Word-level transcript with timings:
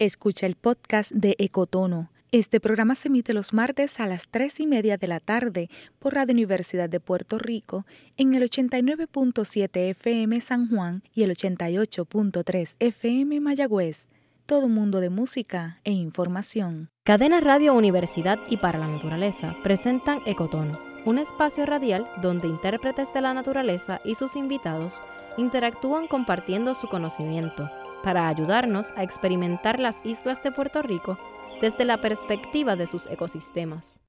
Escucha 0.00 0.46
el 0.46 0.56
podcast 0.56 1.12
de 1.12 1.36
Ecotono. 1.38 2.10
Este 2.32 2.58
programa 2.58 2.96
se 2.96 3.06
emite 3.06 3.32
los 3.32 3.52
martes 3.52 4.00
a 4.00 4.08
las 4.08 4.26
3 4.26 4.58
y 4.58 4.66
media 4.66 4.96
de 4.96 5.06
la 5.06 5.20
tarde 5.20 5.70
por 6.00 6.14
Radio 6.14 6.32
Universidad 6.32 6.90
de 6.90 6.98
Puerto 6.98 7.38
Rico 7.38 7.86
en 8.16 8.34
el 8.34 8.42
89.7 8.42 9.90
FM 9.90 10.40
San 10.40 10.68
Juan 10.68 11.04
y 11.14 11.22
el 11.22 11.30
88.3 11.30 12.74
FM 12.80 13.38
Mayagüez. 13.38 14.08
Todo 14.46 14.68
mundo 14.68 14.98
de 14.98 15.10
música 15.10 15.78
e 15.84 15.92
información. 15.92 16.88
Cadena 17.04 17.40
Radio 17.40 17.72
Universidad 17.72 18.40
y 18.48 18.56
para 18.56 18.80
la 18.80 18.88
Naturaleza 18.88 19.54
presentan 19.62 20.22
Ecotono, 20.26 20.80
un 21.06 21.18
espacio 21.18 21.66
radial 21.66 22.10
donde 22.20 22.48
intérpretes 22.48 23.14
de 23.14 23.20
la 23.20 23.32
naturaleza 23.32 24.00
y 24.04 24.16
sus 24.16 24.34
invitados 24.34 25.04
interactúan 25.36 26.08
compartiendo 26.08 26.74
su 26.74 26.88
conocimiento 26.88 27.70
para 28.04 28.28
ayudarnos 28.28 28.92
a 28.96 29.02
experimentar 29.02 29.80
las 29.80 30.04
islas 30.04 30.42
de 30.42 30.52
Puerto 30.52 30.82
Rico 30.82 31.18
desde 31.60 31.84
la 31.86 32.00
perspectiva 32.00 32.76
de 32.76 32.86
sus 32.86 33.06
ecosistemas. 33.06 34.00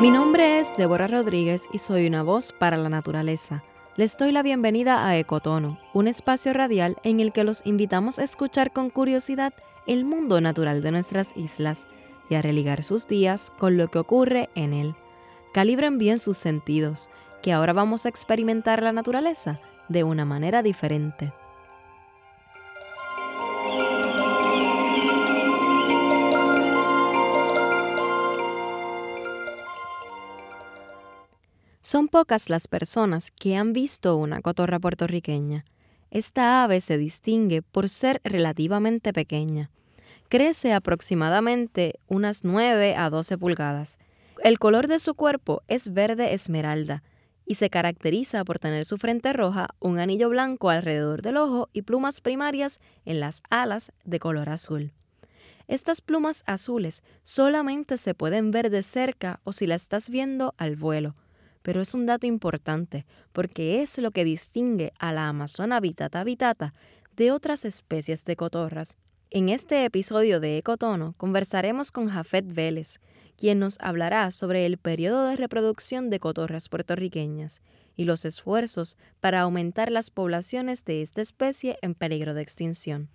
Mi 0.00 0.10
nombre 0.10 0.58
es 0.58 0.76
Débora 0.76 1.06
Rodríguez 1.06 1.68
y 1.72 1.78
soy 1.78 2.06
una 2.06 2.22
voz 2.22 2.52
para 2.52 2.76
la 2.76 2.88
naturaleza. 2.88 3.62
Les 3.96 4.16
doy 4.16 4.32
la 4.32 4.42
bienvenida 4.42 5.06
a 5.06 5.16
Ecotono, 5.16 5.78
un 5.94 6.08
espacio 6.08 6.52
radial 6.52 6.96
en 7.02 7.20
el 7.20 7.32
que 7.32 7.44
los 7.44 7.64
invitamos 7.64 8.18
a 8.18 8.24
escuchar 8.24 8.72
con 8.72 8.90
curiosidad 8.90 9.54
el 9.86 10.04
mundo 10.04 10.40
natural 10.40 10.82
de 10.82 10.90
nuestras 10.90 11.36
islas 11.36 11.86
y 12.28 12.34
a 12.34 12.42
religar 12.42 12.82
sus 12.82 13.06
días 13.06 13.52
con 13.58 13.76
lo 13.76 13.88
que 13.88 13.98
ocurre 13.98 14.50
en 14.54 14.72
él. 14.72 14.94
Calibren 15.52 15.98
bien 15.98 16.18
sus 16.18 16.36
sentidos, 16.36 17.10
que 17.42 17.52
ahora 17.52 17.72
vamos 17.72 18.06
a 18.06 18.08
experimentar 18.08 18.82
la 18.82 18.92
naturaleza 18.92 19.60
de 19.88 20.04
una 20.04 20.24
manera 20.24 20.62
diferente. 20.62 21.32
Son 31.80 32.08
pocas 32.08 32.48
las 32.48 32.68
personas 32.68 33.32
que 33.32 33.56
han 33.56 33.72
visto 33.72 34.16
una 34.16 34.40
cotorra 34.40 34.78
puertorriqueña. 34.78 35.64
Esta 36.10 36.62
ave 36.62 36.80
se 36.80 36.96
distingue 36.96 37.60
por 37.60 37.88
ser 37.88 38.20
relativamente 38.24 39.12
pequeña. 39.12 39.70
Crece 40.28 40.72
aproximadamente 40.72 41.98
unas 42.06 42.44
9 42.44 42.94
a 42.96 43.10
12 43.10 43.36
pulgadas. 43.36 43.98
El 44.42 44.58
color 44.58 44.86
de 44.86 44.98
su 45.00 45.14
cuerpo 45.14 45.62
es 45.68 45.92
verde 45.92 46.32
esmeralda 46.32 47.02
y 47.52 47.54
se 47.54 47.68
caracteriza 47.68 48.46
por 48.46 48.58
tener 48.58 48.86
su 48.86 48.96
frente 48.96 49.30
roja, 49.34 49.68
un 49.78 49.98
anillo 49.98 50.30
blanco 50.30 50.70
alrededor 50.70 51.20
del 51.20 51.36
ojo 51.36 51.68
y 51.74 51.82
plumas 51.82 52.22
primarias 52.22 52.80
en 53.04 53.20
las 53.20 53.42
alas 53.50 53.92
de 54.04 54.18
color 54.18 54.48
azul. 54.48 54.94
Estas 55.68 56.00
plumas 56.00 56.44
azules 56.46 57.02
solamente 57.22 57.98
se 57.98 58.14
pueden 58.14 58.52
ver 58.52 58.70
de 58.70 58.82
cerca 58.82 59.40
o 59.44 59.52
si 59.52 59.66
la 59.66 59.74
estás 59.74 60.08
viendo 60.08 60.54
al 60.56 60.76
vuelo, 60.76 61.14
pero 61.60 61.82
es 61.82 61.92
un 61.92 62.06
dato 62.06 62.26
importante 62.26 63.04
porque 63.34 63.82
es 63.82 63.98
lo 63.98 64.12
que 64.12 64.24
distingue 64.24 64.94
a 64.98 65.12
la 65.12 65.28
Amazona 65.28 65.78
vitata 65.78 66.20
habitata 66.20 66.72
de 67.16 67.32
otras 67.32 67.66
especies 67.66 68.24
de 68.24 68.34
cotorras. 68.34 68.96
En 69.28 69.50
este 69.50 69.84
episodio 69.84 70.40
de 70.40 70.56
Ecotono 70.56 71.12
conversaremos 71.18 71.92
con 71.92 72.08
Jafet 72.08 72.46
Vélez, 72.46 72.98
quien 73.36 73.58
nos 73.58 73.78
hablará 73.80 74.30
sobre 74.30 74.66
el 74.66 74.78
periodo 74.78 75.26
de 75.26 75.36
reproducción 75.36 76.10
de 76.10 76.20
cotorras 76.20 76.68
puertorriqueñas 76.68 77.62
y 77.96 78.04
los 78.04 78.24
esfuerzos 78.24 78.96
para 79.20 79.40
aumentar 79.40 79.90
las 79.90 80.10
poblaciones 80.10 80.84
de 80.84 81.02
esta 81.02 81.20
especie 81.20 81.78
en 81.82 81.94
peligro 81.94 82.34
de 82.34 82.42
extinción. 82.42 83.10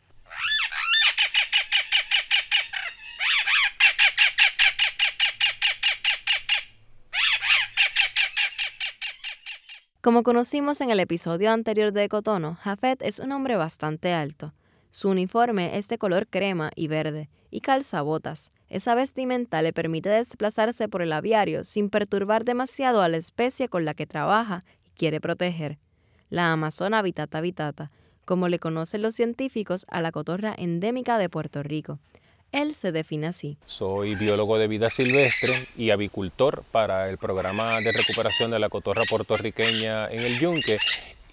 Como 10.07 10.23
conocimos 10.23 10.79
en 10.79 10.89
el 10.89 11.01
episodio 11.01 11.51
anterior 11.51 11.91
de 11.91 12.05
Ecotono, 12.05 12.55
Jafet 12.61 13.01
es 13.01 13.19
un 13.19 13.33
hombre 13.33 13.57
bastante 13.57 14.13
alto. 14.13 14.53
Su 14.89 15.09
uniforme 15.09 15.77
es 15.77 15.89
de 15.89 15.97
color 15.97 16.27
crema 16.27 16.71
y 16.75 16.87
verde 16.87 17.29
y 17.51 17.59
calza 17.59 18.01
botas. 18.03 18.53
Esa 18.69 18.95
vestimenta 18.95 19.61
le 19.61 19.73
permite 19.73 20.09
desplazarse 20.09 20.89
por 20.89 21.01
el 21.01 21.13
aviario 21.13 21.63
sin 21.63 21.89
perturbar 21.89 22.43
demasiado 22.43 23.01
a 23.01 23.09
la 23.09 23.17
especie 23.17 23.69
con 23.69 23.85
la 23.85 23.93
que 23.93 24.05
trabaja 24.05 24.63
y 24.85 24.89
quiere 24.91 25.21
proteger, 25.21 25.77
la 26.29 26.51
Amazona 26.51 26.99
habitata 26.99 27.37
habitata, 27.37 27.91
como 28.25 28.49
le 28.49 28.59
conocen 28.59 29.01
los 29.01 29.15
científicos 29.15 29.85
a 29.89 30.01
la 30.01 30.11
cotorra 30.11 30.53
endémica 30.57 31.17
de 31.17 31.29
Puerto 31.29 31.63
Rico, 31.63 31.99
él 32.51 32.75
se 32.75 32.91
define 32.91 33.27
así. 33.27 33.57
Soy 33.65 34.15
biólogo 34.15 34.57
de 34.57 34.67
vida 34.67 34.89
silvestre 34.89 35.53
y 35.77 35.89
avicultor 35.89 36.63
para 36.71 37.09
el 37.09 37.17
programa 37.17 37.79
de 37.81 37.91
recuperación 37.91 38.51
de 38.51 38.59
la 38.59 38.69
cotorra 38.69 39.03
puertorriqueña 39.09 40.07
en 40.07 40.21
el 40.21 40.39
Yunque 40.39 40.77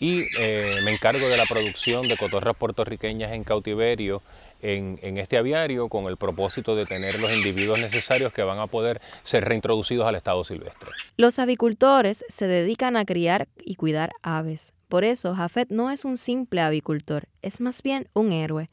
y 0.00 0.22
eh, 0.38 0.76
me 0.84 0.92
encargo 0.92 1.26
de 1.28 1.36
la 1.36 1.44
producción 1.46 2.08
de 2.08 2.16
cotorras 2.16 2.56
puertorriqueñas 2.56 3.32
en 3.32 3.44
cautiverio 3.44 4.22
en, 4.64 5.19
este 5.19 5.36
aviario 5.36 5.88
con 5.88 6.06
el 6.06 6.16
propósito 6.16 6.75
de 6.75 6.86
tener 6.86 7.20
los 7.20 7.32
individuos 7.32 7.78
necesarios 7.78 8.32
que 8.32 8.42
van 8.42 8.58
a 8.58 8.66
poder 8.66 9.00
ser 9.22 9.44
reintroducidos 9.44 10.06
al 10.06 10.14
estado 10.14 10.42
silvestre. 10.42 10.91
Los 11.16 11.38
avicultores 11.38 12.25
se 12.28 12.47
dedican 12.47 12.97
a 12.97 13.04
criar 13.04 13.48
y 13.62 13.75
cuidar 13.75 14.12
aves. 14.22 14.72
Por 14.88 15.04
eso, 15.04 15.34
Jafet 15.34 15.70
no 15.70 15.91
es 15.91 16.04
un 16.04 16.16
simple 16.16 16.60
avicultor, 16.60 17.28
es 17.42 17.60
más 17.60 17.82
bien 17.82 18.08
un 18.14 18.32
héroe 18.32 18.69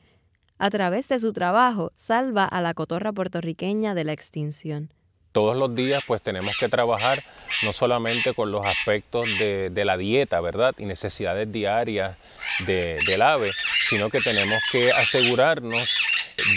a 0.62 0.70
través 0.70 1.10
de 1.10 1.18
su 1.18 1.34
trabajo, 1.34 1.92
salva 1.96 2.46
a 2.46 2.62
la 2.62 2.76
cotorra 2.76 3.12
puertorriqueña 3.12 3.96
de 3.96 4.04
la 4.04 4.14
extinción. 4.14 4.94
Todos 5.32 5.56
los 5.56 5.74
días 5.76 6.04
pues 6.06 6.22
tenemos 6.22 6.58
que 6.58 6.68
trabajar 6.68 7.24
no 7.64 7.72
solamente 7.74 8.34
con 8.34 8.52
los 8.52 8.66
aspectos 8.66 9.28
de, 9.40 9.86
la 9.86 9.98
dieta, 9.98 10.42
¿verdad? 10.42 10.76
Y 10.78 10.86
necesidades 10.86 11.52
diarias 11.52 12.18
del 12.66 13.22
ave, 13.22 13.50
sino 13.90 14.10
que 14.10 14.20
tenemos 14.20 14.62
que 14.72 14.92
asegurarnos 14.92 16.08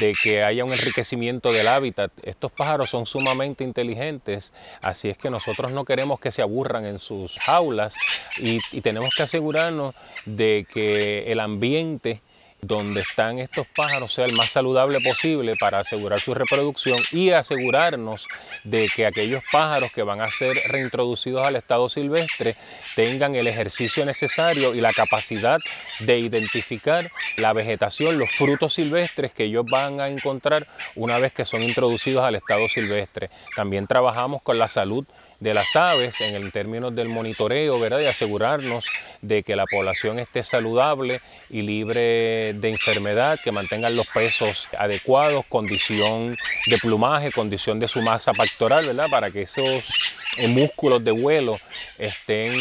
de 0.01 0.15
que 0.21 0.43
haya 0.43 0.65
un 0.65 0.73
enriquecimiento 0.73 1.53
del 1.53 1.69
hábitat. 1.69 2.11
Estos 2.23 2.51
pájaros 2.51 2.91
son 2.91 3.07
sumamente 3.07 3.63
inteligentes, 3.65 4.53
así 4.83 5.09
es 5.09 5.19
que 5.19 5.31
nosotros 5.31 5.73
no 5.73 5.85
queremos 5.85 6.19
que 6.19 6.33
se 6.33 6.43
aburran 6.43 6.85
en 6.85 6.99
sus 6.99 7.39
jaulas 7.39 7.95
y 8.39 8.81
tenemos 8.81 9.15
que 9.15 9.23
asegurarnos 9.23 9.95
de 10.27 10.67
que 10.73 11.31
el 11.31 11.39
ambiente 11.41 12.23
donde 12.67 13.01
están 13.01 13.39
estos 13.39 13.67
pájaros 13.67 14.13
sea 14.13 14.25
el 14.25 14.33
más 14.33 14.51
saludable 14.51 15.01
posible 15.01 15.55
para 15.59 15.81
asegurar 15.81 16.21
su 16.21 16.35
reproducción 16.35 16.99
y 17.13 17.31
asegurarnos 17.31 18.27
de 18.65 18.89
que 18.95 19.07
aquellos 19.07 19.43
pájaros 19.53 19.93
que 19.93 20.03
van 20.03 20.21
a 20.21 20.31
ser 20.31 20.57
reintroducidos 20.69 21.45
al 21.47 21.57
estado 21.57 21.89
silvestre 21.89 22.57
tengan 22.97 23.35
el 23.35 23.47
ejercicio 23.47 24.05
necesario 24.07 24.75
y 24.75 24.81
la 24.81 24.93
capacidad 24.93 25.59
de 26.01 26.19
identificar 26.19 27.11
la 27.37 27.53
vegetación, 27.53 28.19
los 28.19 28.31
frutos 28.31 28.75
silvestres 28.75 29.33
que 29.33 29.45
ellos 29.45 29.67
van 29.71 30.01
a 30.01 30.09
encontrar 30.09 30.67
una 30.95 31.19
vez 31.19 31.33
que 31.33 31.45
son 31.45 31.63
introducidos 31.63 32.25
al 32.25 32.37
estado 32.37 32.67
silvestre. 32.69 33.31
También 33.55 33.87
trabajamos 33.87 34.43
con 34.43 34.59
la 34.59 34.69
salud 34.69 35.05
de 35.45 35.53
las 35.53 35.77
aves 35.77 36.23
en 36.23 36.35
el 36.35 36.51
términos 36.53 36.95
del 36.95 37.11
monitoreo, 37.11 37.79
¿verdad? 37.79 37.99
De 37.99 38.09
asegurarnos 38.09 38.87
de 39.21 39.43
que 39.43 39.57
la 39.57 39.67
población 39.67 40.19
esté 40.19 40.43
saludable 40.43 41.21
y 41.51 41.61
libre 41.61 42.55
de 42.55 42.71
enfermedad, 42.71 43.39
que 43.45 43.53
mantengan 43.53 43.95
los 43.95 44.07
pesos 44.07 44.69
adecuados, 44.79 45.45
condición 45.47 46.35
de 46.67 46.79
plumaje, 46.79 47.31
condición 47.31 47.79
de 47.79 47.89
su 47.89 48.01
masa 48.01 48.33
pectoral, 48.33 48.87
¿verdad? 48.87 49.11
Para 49.11 49.31
que 49.31 49.43
esos 49.43 49.85
músculos 50.49 51.03
de 51.05 51.13
vuelo 51.13 51.59
estén 51.99 52.53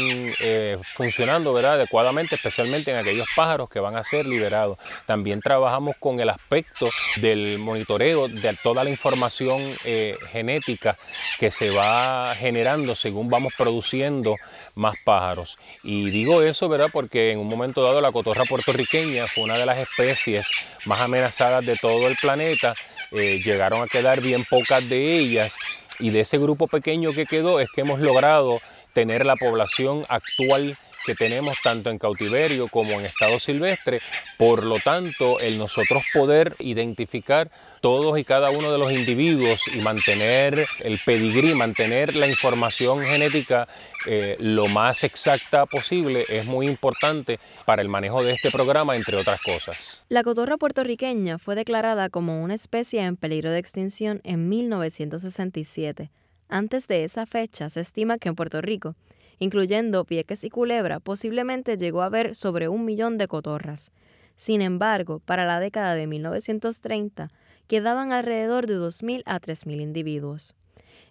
eh, 0.41 0.77
funcionando 0.83 1.53
¿verdad? 1.53 1.73
adecuadamente, 1.73 2.35
especialmente 2.35 2.91
en 2.91 2.97
aquellos 2.97 3.27
pájaros 3.35 3.69
que 3.69 3.79
van 3.79 3.95
a 3.95 4.03
ser 4.03 4.25
liberados. 4.25 4.77
También 5.05 5.41
trabajamos 5.41 5.95
con 5.99 6.19
el 6.19 6.29
aspecto 6.29 6.89
del 7.17 7.59
monitoreo 7.59 8.27
de 8.27 8.53
toda 8.61 8.83
la 8.83 8.89
información 8.89 9.61
eh, 9.85 10.17
genética 10.31 10.97
que 11.39 11.51
se 11.51 11.71
va 11.71 12.33
generando 12.35 12.95
según 12.95 13.29
vamos 13.29 13.53
produciendo 13.57 14.35
más 14.75 14.95
pájaros. 15.03 15.57
Y 15.83 16.09
digo 16.09 16.41
eso 16.41 16.69
¿verdad? 16.69 16.89
porque 16.91 17.31
en 17.31 17.39
un 17.39 17.47
momento 17.47 17.83
dado 17.83 18.01
la 18.01 18.11
cotorra 18.11 18.45
puertorriqueña 18.45 19.27
fue 19.27 19.43
una 19.43 19.57
de 19.57 19.65
las 19.65 19.79
especies 19.79 20.47
más 20.85 21.01
amenazadas 21.01 21.65
de 21.65 21.75
todo 21.75 22.07
el 22.07 22.15
planeta. 22.17 22.75
llegaron 23.11 23.81
a 23.81 23.87
quedar 23.87 24.21
bien 24.21 24.43
pocas 24.45 24.87
de 24.87 25.17
ellas 25.17 25.55
y 25.99 26.09
de 26.09 26.21
ese 26.21 26.37
grupo 26.37 26.67
pequeño 26.67 27.13
que 27.13 27.25
quedó 27.25 27.59
es 27.59 27.69
que 27.69 27.81
hemos 27.81 27.99
logrado 27.99 28.61
tener 28.93 29.25
la 29.25 29.35
población 29.35 30.05
actual 30.09 30.77
que 31.05 31.15
tenemos 31.15 31.57
tanto 31.63 31.89
en 31.89 31.99
cautiverio 31.99 32.67
como 32.67 32.91
en 32.93 33.05
estado 33.05 33.39
silvestre. 33.39 33.99
Por 34.37 34.65
lo 34.65 34.79
tanto, 34.79 35.39
el 35.39 35.57
nosotros 35.57 36.03
poder 36.13 36.55
identificar 36.59 37.51
todos 37.81 38.17
y 38.17 38.23
cada 38.23 38.49
uno 38.49 38.71
de 38.71 38.77
los 38.77 38.91
individuos 38.91 39.59
y 39.75 39.81
mantener 39.81 40.65
el 40.83 40.99
pedigrí, 41.05 41.53
mantener 41.53 42.15
la 42.15 42.27
información 42.27 43.01
genética 43.01 43.67
eh, 44.05 44.37
lo 44.39 44.67
más 44.67 45.03
exacta 45.03 45.65
posible 45.65 46.25
es 46.29 46.45
muy 46.45 46.67
importante 46.67 47.39
para 47.65 47.81
el 47.81 47.89
manejo 47.89 48.23
de 48.23 48.33
este 48.33 48.51
programa, 48.51 48.95
entre 48.95 49.17
otras 49.17 49.41
cosas. 49.41 50.03
La 50.09 50.23
cotorra 50.23 50.57
puertorriqueña 50.57 51.37
fue 51.39 51.55
declarada 51.55 52.09
como 52.09 52.41
una 52.41 52.53
especie 52.53 53.01
en 53.03 53.17
peligro 53.17 53.51
de 53.51 53.59
extinción 53.59 54.21
en 54.23 54.49
1967. 54.49 56.09
Antes 56.49 56.87
de 56.87 57.03
esa 57.03 57.25
fecha, 57.25 57.69
se 57.69 57.81
estima 57.81 58.17
que 58.17 58.29
en 58.29 58.35
Puerto 58.35 58.61
Rico, 58.61 58.95
incluyendo 59.39 60.05
Pieques 60.05 60.43
y 60.43 60.49
Culebra, 60.49 60.99
posiblemente 60.99 61.77
llegó 61.77 62.01
a 62.01 62.07
haber 62.07 62.35
sobre 62.35 62.67
un 62.67 62.85
millón 62.85 63.17
de 63.17 63.27
cotorras. 63.27 63.91
Sin 64.35 64.61
embargo, 64.61 65.19
para 65.19 65.45
la 65.45 65.59
década 65.59 65.95
de 65.95 66.07
1930, 66.07 67.29
quedaban 67.67 68.11
alrededor 68.11 68.67
de 68.67 68.77
2.000 68.77 69.23
a 69.25 69.39
3.000 69.39 69.81
individuos. 69.81 70.55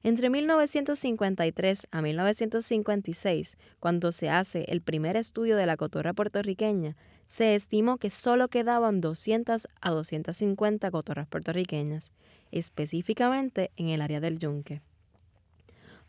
Entre 0.05 0.31
1953 0.31 1.87
a 1.93 2.03
1956, 2.03 3.57
cuando 3.79 4.11
se 4.11 4.31
hace 4.31 4.65
el 4.69 4.83
primer 4.83 5.17
estudio 5.17 5.57
de 5.57 5.67
la 5.67 5.77
cotorra 5.77 6.13
puertorriqueña, 6.13 6.97
se 7.29 7.55
estimó 7.55 7.99
que 7.99 8.11
solo 8.11 8.49
quedaban 8.49 9.01
200 9.01 9.69
a 9.81 9.91
250 9.91 10.91
cotorras 10.91 11.29
puertorriqueñas, 11.29 12.13
específicamente 12.51 13.71
en 13.77 13.89
el 13.89 14.03
área 14.03 14.21
del 14.21 14.39
Yunque. 14.39 14.83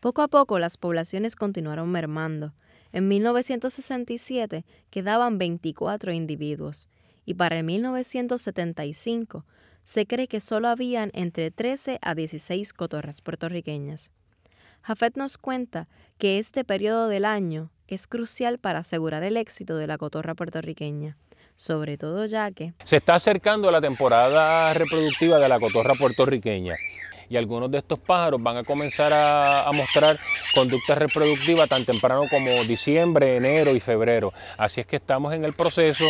Poco 0.03 0.21
a 0.21 0.27
poco 0.27 0.59
las 0.59 0.75
poblaciones 0.75 1.37
continuaron 1.37 1.89
mermando. 1.89 2.51
En 2.91 3.07
1967 3.07 4.65
quedaban 4.89 5.37
24 5.37 6.11
individuos 6.11 6.89
y 7.23 7.35
para 7.35 7.59
el 7.59 7.63
1975 7.63 9.45
se 9.81 10.05
cree 10.05 10.27
que 10.27 10.41
solo 10.41 10.67
habían 10.67 11.09
entre 11.13 11.51
13 11.51 11.99
a 12.01 12.15
16 12.15 12.73
cotorras 12.73 13.21
puertorriqueñas. 13.21 14.11
Jafet 14.81 15.15
nos 15.15 15.37
cuenta 15.37 15.87
que 16.17 16.37
este 16.37 16.65
periodo 16.65 17.07
del 17.07 17.23
año 17.23 17.71
es 17.87 18.05
crucial 18.05 18.59
para 18.59 18.79
asegurar 18.79 19.23
el 19.23 19.37
éxito 19.37 19.77
de 19.77 19.87
la 19.87 19.97
cotorra 19.97 20.35
puertorriqueña, 20.35 21.15
sobre 21.55 21.97
todo 21.97 22.25
ya 22.25 22.51
que 22.51 22.73
se 22.83 22.97
está 22.97 23.15
acercando 23.15 23.71
la 23.71 23.79
temporada 23.79 24.73
reproductiva 24.73 25.39
de 25.39 25.47
la 25.47 25.61
cotorra 25.61 25.93
puertorriqueña 25.93 26.75
y 27.29 27.37
algunos 27.37 27.71
de 27.71 27.79
estos 27.79 27.99
pájaros 27.99 28.41
van 28.41 28.57
a 28.57 28.63
comenzar 28.63 29.11
a, 29.13 29.71
mostrar 29.73 30.19
conductas 30.53 30.97
reproductivas 30.97 31.67
tan 31.67 31.85
temprano 31.85 32.23
como 32.29 32.49
diciembre, 32.65 33.37
enero 33.37 33.75
y 33.75 33.79
febrero. 33.79 34.33
Así 34.57 34.81
es 34.81 34.87
que 34.87 34.97
estamos 34.97 35.33
en 35.33 35.45
el 35.45 35.53
proceso 35.53 36.05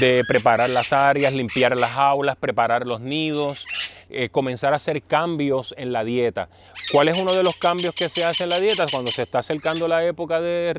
de 0.00 0.22
preparar 0.28 0.70
las 0.70 0.92
áreas, 0.92 1.32
limpiar 1.32 1.76
las 1.76 1.92
jaulas, 1.92 2.36
preparar 2.36 2.86
los 2.86 3.00
nidos, 3.00 3.66
eh, 4.08 4.28
comenzar 4.28 4.72
a 4.72 4.76
hacer 4.76 5.02
cambios 5.02 5.74
en 5.76 5.92
la 5.92 6.04
dieta. 6.04 6.48
¿Cuál 6.92 7.08
es 7.08 7.18
uno 7.18 7.32
de 7.34 7.42
los 7.42 7.56
cambios 7.56 7.94
que 7.94 8.08
se 8.08 8.24
hace 8.24 8.44
en 8.44 8.50
la 8.50 8.60
dieta? 8.60 8.86
Cuando 8.90 9.10
se 9.10 9.22
está 9.22 9.40
acercando 9.40 9.88
la 9.88 10.04
época 10.04 10.40
de, 10.40 10.74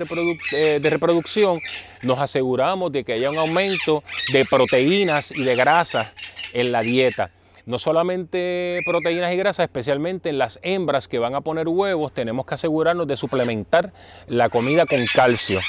eh, 0.54 0.80
de 0.80 0.90
reproducción, 0.90 1.60
nos 2.04 2.20
aseguramos 2.20 2.92
de 2.92 3.04
que 3.04 3.14
haya 3.14 3.30
un 3.30 3.38
aumento 3.38 4.04
de 4.32 4.46
proteínas 4.46 5.32
y 5.32 5.44
de 5.44 5.56
grasas 5.56 6.12
en 6.54 6.72
la 6.72 6.82
dieta 6.82 7.32
no 7.68 7.78
solamente 7.78 8.80
proteínas 8.86 9.34
y 9.34 9.38
grasas, 9.38 9.66
especialmente 9.66 10.30
en 10.30 10.38
las 10.38 10.60
hembras 10.64 11.08
que 11.08 11.20
van 11.20 11.36
a 11.36 11.42
poner 11.42 11.68
huevos, 11.68 12.14
tenemos 12.14 12.46
que 12.46 12.56
asegurarnos 12.56 13.08
de 13.08 13.18
suplementar 13.18 13.94
la 14.28 14.50
comida 14.50 14.86
con 14.86 15.00
calcio. 15.14 15.60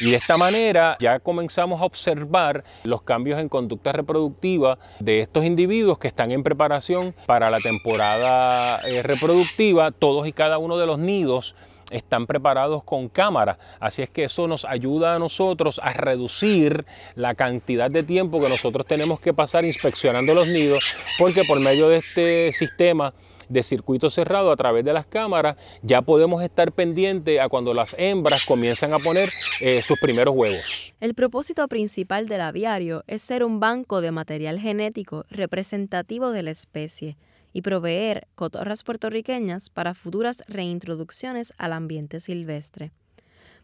Y 0.00 0.10
de 0.10 0.16
esta 0.16 0.36
manera 0.36 0.96
ya 1.00 1.20
comenzamos 1.20 1.80
a 1.80 1.84
observar 1.84 2.64
los 2.82 3.02
cambios 3.02 3.40
en 3.40 3.48
conducta 3.48 3.92
reproductiva 3.92 4.78
de 4.98 5.20
estos 5.20 5.44
individuos 5.44 5.98
que 5.98 6.08
están 6.08 6.32
en 6.32 6.42
preparación 6.42 7.14
para 7.26 7.48
la 7.48 7.60
temporada 7.60 8.80
eh, 8.80 9.02
reproductiva, 9.02 9.92
todos 9.92 10.26
y 10.26 10.32
cada 10.32 10.58
uno 10.58 10.76
de 10.76 10.86
los 10.86 10.98
nidos 10.98 11.54
están 11.90 12.26
preparados 12.26 12.84
con 12.84 13.08
cámara. 13.08 13.58
Así 13.80 14.02
es 14.02 14.10
que 14.10 14.24
eso 14.24 14.48
nos 14.48 14.64
ayuda 14.64 15.14
a 15.14 15.18
nosotros 15.18 15.80
a 15.82 15.92
reducir 15.92 16.84
la 17.14 17.34
cantidad 17.34 17.90
de 17.90 18.02
tiempo 18.02 18.40
que 18.40 18.48
nosotros 18.48 18.86
tenemos 18.86 19.20
que 19.20 19.34
pasar 19.34 19.64
inspeccionando 19.64 20.34
los 20.34 20.48
nidos, 20.48 20.84
porque 21.18 21.44
por 21.44 21.60
medio 21.60 21.88
de 21.88 21.98
este 21.98 22.52
sistema 22.52 23.14
de 23.48 23.62
circuito 23.62 24.10
cerrado 24.10 24.50
a 24.50 24.56
través 24.56 24.84
de 24.84 24.92
las 24.92 25.06
cámaras, 25.06 25.56
ya 25.82 26.02
podemos 26.02 26.42
estar 26.42 26.72
pendientes 26.72 27.40
a 27.40 27.48
cuando 27.48 27.74
las 27.74 27.94
hembras 27.98 28.44
comienzan 28.44 28.92
a 28.92 28.98
poner 28.98 29.30
eh, 29.60 29.82
sus 29.82 29.98
primeros 30.00 30.34
huevos. 30.34 30.94
El 31.00 31.14
propósito 31.14 31.66
principal 31.68 32.26
del 32.26 32.40
aviario 32.40 33.04
es 33.06 33.22
ser 33.22 33.44
un 33.44 33.60
banco 33.60 34.00
de 34.00 34.10
material 34.10 34.58
genético 34.58 35.24
representativo 35.30 36.30
de 36.30 36.42
la 36.42 36.50
especie 36.50 37.16
y 37.56 37.62
proveer 37.62 38.28
cotorras 38.34 38.82
puertorriqueñas 38.82 39.70
para 39.70 39.94
futuras 39.94 40.44
reintroducciones 40.46 41.54
al 41.56 41.72
ambiente 41.72 42.20
silvestre. 42.20 42.92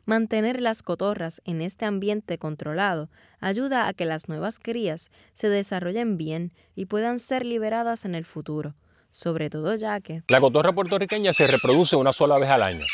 Mantener 0.06 0.62
las 0.62 0.82
cotorras 0.82 1.42
en 1.44 1.60
este 1.60 1.84
ambiente 1.84 2.38
controlado 2.38 3.10
ayuda 3.38 3.86
a 3.86 3.92
que 3.92 4.06
las 4.06 4.30
nuevas 4.30 4.58
crías 4.58 5.10
se 5.34 5.50
desarrollen 5.50 6.16
bien 6.16 6.54
y 6.74 6.86
puedan 6.86 7.18
ser 7.18 7.44
liberadas 7.44 8.06
en 8.06 8.14
el 8.14 8.24
futuro, 8.24 8.74
sobre 9.10 9.50
todo 9.50 9.74
ya 9.74 10.00
que... 10.00 10.22
La 10.28 10.40
cotorra 10.40 10.72
puertorriqueña 10.72 11.34
se 11.34 11.46
reproduce 11.46 11.94
una 11.94 12.14
sola 12.14 12.38
vez 12.38 12.48
al 12.48 12.62
año. 12.62 12.86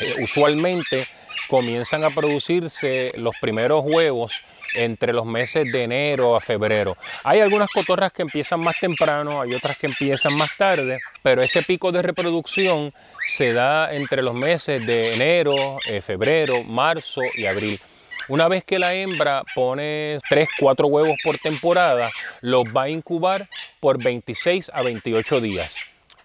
Eh, 0.00 0.24
usualmente 0.24 1.06
comienzan 1.48 2.04
a 2.04 2.10
producirse 2.10 3.12
los 3.16 3.34
primeros 3.40 3.82
huevos 3.86 4.42
entre 4.74 5.12
los 5.12 5.26
meses 5.26 5.70
de 5.72 5.84
enero 5.84 6.36
a 6.36 6.40
febrero. 6.40 6.96
Hay 7.24 7.40
algunas 7.40 7.70
cotorras 7.70 8.12
que 8.12 8.22
empiezan 8.22 8.60
más 8.60 8.78
temprano, 8.78 9.40
hay 9.40 9.54
otras 9.54 9.76
que 9.76 9.86
empiezan 9.86 10.34
más 10.36 10.56
tarde, 10.56 10.98
pero 11.22 11.42
ese 11.42 11.62
pico 11.62 11.92
de 11.92 12.02
reproducción 12.02 12.92
se 13.26 13.52
da 13.52 13.92
entre 13.94 14.22
los 14.22 14.34
meses 14.34 14.86
de 14.86 15.14
enero, 15.14 15.78
eh, 15.88 16.00
febrero, 16.00 16.62
marzo 16.64 17.22
y 17.34 17.46
abril. 17.46 17.80
Una 18.28 18.48
vez 18.48 18.64
que 18.64 18.78
la 18.78 18.94
hembra 18.94 19.42
pone 19.54 20.18
3, 20.28 20.48
4 20.60 20.86
huevos 20.86 21.16
por 21.24 21.38
temporada, 21.38 22.08
los 22.40 22.64
va 22.66 22.84
a 22.84 22.88
incubar 22.88 23.48
por 23.80 24.02
26 24.02 24.70
a 24.72 24.82
28 24.82 25.40
días. 25.40 25.76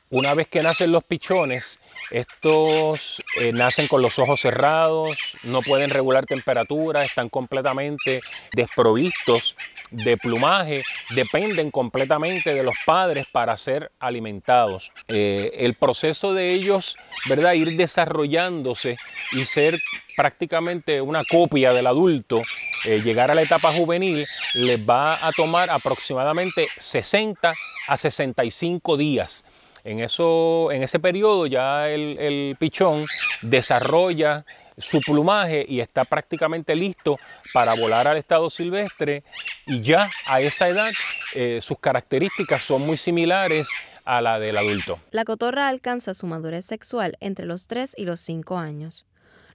Una 0.09 0.33
vez 0.33 0.47
que 0.47 0.61
nacen 0.61 0.91
los 0.91 1.03
pichones, 1.03 1.81
estos 2.11 3.21
eh, 3.39 3.51
nacen 3.51 3.88
con 3.88 4.01
los 4.01 4.19
ojos 4.19 4.41
cerrados, 4.41 5.17
no 5.44 5.61
pueden 5.61 5.89
regular 5.89 6.25
temperatura, 6.25 7.03
están 7.03 7.29
completamente 7.29 8.21
desprovistos 8.53 9.55
de 9.91 10.17
plumaje, 10.17 10.83
dependen 11.11 11.71
completamente 11.71 12.53
de 12.53 12.63
los 12.63 12.75
padres 12.85 13.25
para 13.31 13.55
ser 13.57 13.91
alimentados. 13.99 14.91
Eh, 15.07 15.51
el 15.57 15.75
proceso 15.75 16.33
de 16.33 16.53
ellos, 16.53 16.97
¿verdad? 17.27 17.53
Ir 17.53 17.77
desarrollándose 17.77 18.97
y 19.31 19.45
ser 19.45 19.79
prácticamente 20.15 21.00
una 21.01 21.23
copia 21.23 21.73
del 21.73 21.88
adulto, 21.88 22.41
eh, 22.85 23.01
llegar 23.01 23.31
a 23.31 23.35
la 23.35 23.43
etapa 23.43 23.71
juvenil, 23.71 24.25
les 24.55 24.79
va 24.79 25.25
a 25.25 25.31
tomar 25.31 25.69
aproximadamente 25.69 26.67
60 26.77 27.53
a 27.88 27.98
65 27.98 28.98
días. 28.98 29.45
En, 29.88 30.01
eso, 30.01 30.70
en 30.74 30.84
ese 30.84 31.00
periodo 31.00 31.48
ya 31.48 31.88
el, 31.88 32.58
pichón 32.60 33.06
desarrolla 33.41 34.46
su 34.77 35.00
plumaje 35.00 35.65
y 35.65 35.79
está 35.79 36.03
prácticamente 36.03 36.75
listo 36.75 37.17
para 37.53 37.74
volar 37.74 38.06
al 38.06 38.17
estado 38.17 38.50
silvestre 38.50 39.24
y 39.65 39.82
ya 39.82 40.12
a 40.25 40.41
esa 40.41 40.67
edad 40.67 40.91
eh, 41.36 41.60
sus 41.62 41.79
características 41.79 42.62
son 42.63 42.86
muy 42.86 42.98
similares 42.98 43.70
a 44.03 44.20
la 44.20 44.39
del 44.39 44.58
adulto. 44.58 45.00
La 45.12 45.24
cotorra 45.24 45.70
alcanza 45.70 46.13
su 46.13 46.27
madurez 46.27 46.65
sexual 46.65 47.15
entre 47.22 47.46
los 47.46 47.67
3 47.67 47.96
y 47.98 48.03
los 48.03 48.20
5 48.20 48.58
años. 48.58 49.06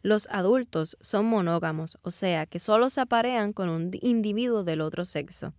Los 0.01 0.29
adultos 0.31 0.97
son 1.03 1.27
monógamos, 1.27 1.99
o 2.01 2.11
sea 2.11 2.47
que 2.47 2.59
solo 2.59 2.89
se 2.89 3.03
aparean 3.03 3.53
con 3.53 3.69
un 3.69 3.91
individuo 4.01 4.65
del 4.65 4.81
otro 4.81 5.05
sexo. 5.05 5.53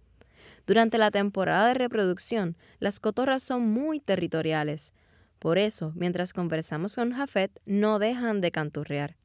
Durante 0.65 0.98
la 0.98 1.12
temporada 1.12 1.67
de 1.67 1.74
reproducción, 1.74 2.55
las 2.79 3.00
cotorras 3.00 3.43
son 3.43 3.70
muy 3.70 4.00
territoriales. 4.00 4.93
Por 5.39 5.58
eso, 5.58 5.91
mientras 5.96 6.32
conversamos 6.32 6.96
con 6.96 7.12
Jafet, 7.12 7.51
no 7.65 8.00
dejan 8.00 8.39
de 8.39 8.51
canturrear. 8.51 9.17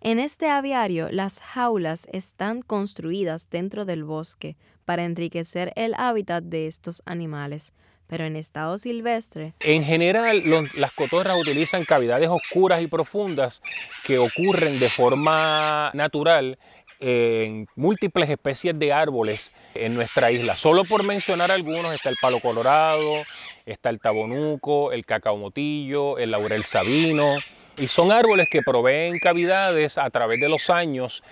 En 0.00 0.18
este 0.18 0.48
aviario, 0.48 1.08
las 1.12 1.38
jaulas 1.38 2.08
están 2.12 2.62
construidas 2.62 3.48
dentro 3.48 3.84
del 3.84 4.02
bosque 4.02 4.56
para 4.84 5.04
enriquecer 5.04 5.72
el 5.76 5.94
hábitat 5.96 6.42
de 6.42 6.66
estos 6.66 7.02
animales, 7.06 7.72
pero 8.08 8.24
en 8.24 8.34
estado 8.34 8.76
silvestre. 8.76 9.54
En 9.60 9.84
general, 9.84 10.42
las 10.76 10.92
cotorras 10.92 11.40
utilizan 11.40 11.84
cavidades 11.84 12.28
oscuras 12.28 12.82
y 12.82 12.88
profundas 12.88 13.62
que 14.04 14.18
ocurren 14.18 14.80
de 14.80 14.88
forma 14.88 15.92
natural 15.94 16.58
en 17.02 17.66
múltiples 17.74 18.30
especies 18.30 18.78
de 18.78 18.92
árboles 18.92 19.52
en 19.74 19.94
nuestra 19.94 20.30
isla. 20.30 20.56
Solo 20.56 20.84
por 20.84 21.04
mencionar 21.04 21.50
algunos, 21.50 21.92
está 21.92 22.08
el 22.08 22.16
palo 22.20 22.40
colorado, 22.40 23.22
está 23.66 23.90
el 23.90 24.00
tabonuco, 24.00 24.92
el 24.92 25.04
cacao 25.04 25.36
motillo, 25.36 26.18
el 26.18 26.30
laurel 26.30 26.62
sabino, 26.64 27.34
y 27.76 27.88
son 27.88 28.12
árboles 28.12 28.48
que 28.50 28.62
proveen 28.62 29.18
cavidades 29.18 29.98
a 29.98 30.08
través 30.10 30.40
de 30.40 30.48
los 30.48 30.70
años 30.70 31.22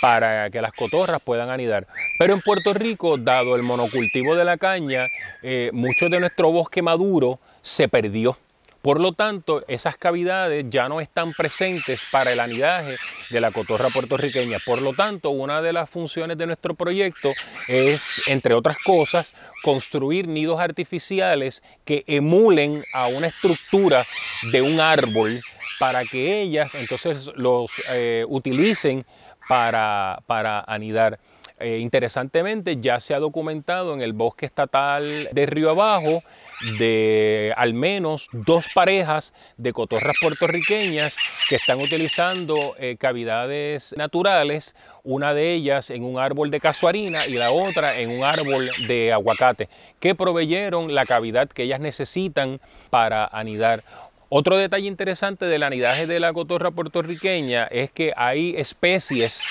para 0.00 0.50
que 0.50 0.60
las 0.60 0.72
cotorras 0.72 1.20
puedan 1.22 1.50
anidar. 1.50 1.86
Pero 2.18 2.34
en 2.34 2.40
Puerto 2.40 2.74
Rico, 2.74 3.16
dado 3.18 3.54
el 3.54 3.62
monocultivo 3.62 4.34
de 4.34 4.44
la 4.44 4.56
caña, 4.56 5.06
eh, 5.42 5.70
mucho 5.72 6.08
de 6.08 6.18
nuestro 6.18 6.50
bosque 6.50 6.82
maduro 6.82 7.38
se 7.62 7.88
perdió. 7.88 8.36
Por 8.82 9.00
lo 9.00 9.12
tanto, 9.12 9.64
esas 9.68 9.96
cavidades 9.96 10.66
ya 10.68 10.88
no 10.88 11.00
están 11.00 11.32
presentes 11.32 12.02
para 12.10 12.32
el 12.32 12.40
anidaje 12.40 12.96
de 13.30 13.40
la 13.40 13.52
cotorra 13.52 13.88
puertorriqueña. 13.90 14.58
Por 14.66 14.82
lo 14.82 14.92
tanto, 14.92 15.30
una 15.30 15.62
de 15.62 15.72
las 15.72 15.88
funciones 15.88 16.36
de 16.36 16.46
nuestro 16.46 16.74
proyecto 16.74 17.30
es, 17.68 18.22
entre 18.26 18.54
otras 18.54 18.78
cosas, 18.84 19.34
construir 19.62 20.26
nidos 20.26 20.60
artificiales 20.60 21.62
que 21.84 22.02
emulen 22.08 22.82
a 22.92 23.06
una 23.06 23.28
estructura 23.28 24.04
de 24.50 24.62
un 24.62 24.80
árbol 24.80 25.40
para 25.78 26.04
que 26.04 26.42
ellas 26.42 26.74
entonces 26.74 27.30
los 27.36 27.70
eh, 27.90 28.24
utilicen 28.28 29.04
para, 29.48 30.64
anidar. 30.66 31.20
Eh, 31.60 31.78
interesantemente, 31.78 32.78
ya 32.80 32.98
se 32.98 33.14
ha 33.14 33.20
documentado 33.20 33.94
en 33.94 34.00
el 34.00 34.12
bosque 34.12 34.46
estatal 34.46 35.28
de 35.30 35.46
Río 35.46 35.70
Abajo 35.70 36.24
de 36.78 37.52
al 37.56 37.74
menos 37.74 38.28
dos 38.32 38.66
parejas 38.74 39.32
de 39.56 39.72
cotorras 39.72 40.16
puertorriqueñas 40.20 41.16
que 41.48 41.56
están 41.56 41.80
utilizando 41.80 42.74
eh, 42.78 42.96
cavidades 42.98 43.94
naturales, 43.96 44.74
una 45.02 45.34
de 45.34 45.52
ellas 45.52 45.90
en 45.90 46.04
un 46.04 46.18
árbol 46.18 46.50
de 46.50 46.60
casuarina 46.60 47.26
y 47.26 47.34
la 47.34 47.50
otra 47.50 47.98
en 47.98 48.10
un 48.10 48.24
árbol 48.24 48.68
de 48.86 49.12
aguacate, 49.12 49.68
que 50.00 50.14
proveyeron 50.14 50.94
la 50.94 51.06
cavidad 51.06 51.48
que 51.48 51.64
ellas 51.64 51.80
necesitan 51.80 52.60
para 52.90 53.26
anidar. 53.26 53.82
Otro 54.28 54.56
detalle 54.56 54.86
interesante 54.86 55.44
del 55.44 55.62
anidaje 55.62 56.06
de 56.06 56.18
la 56.18 56.32
cotorra 56.32 56.70
puertorriqueña 56.70 57.64
es 57.64 57.90
que 57.90 58.14
hay 58.16 58.54
especies 58.56 59.42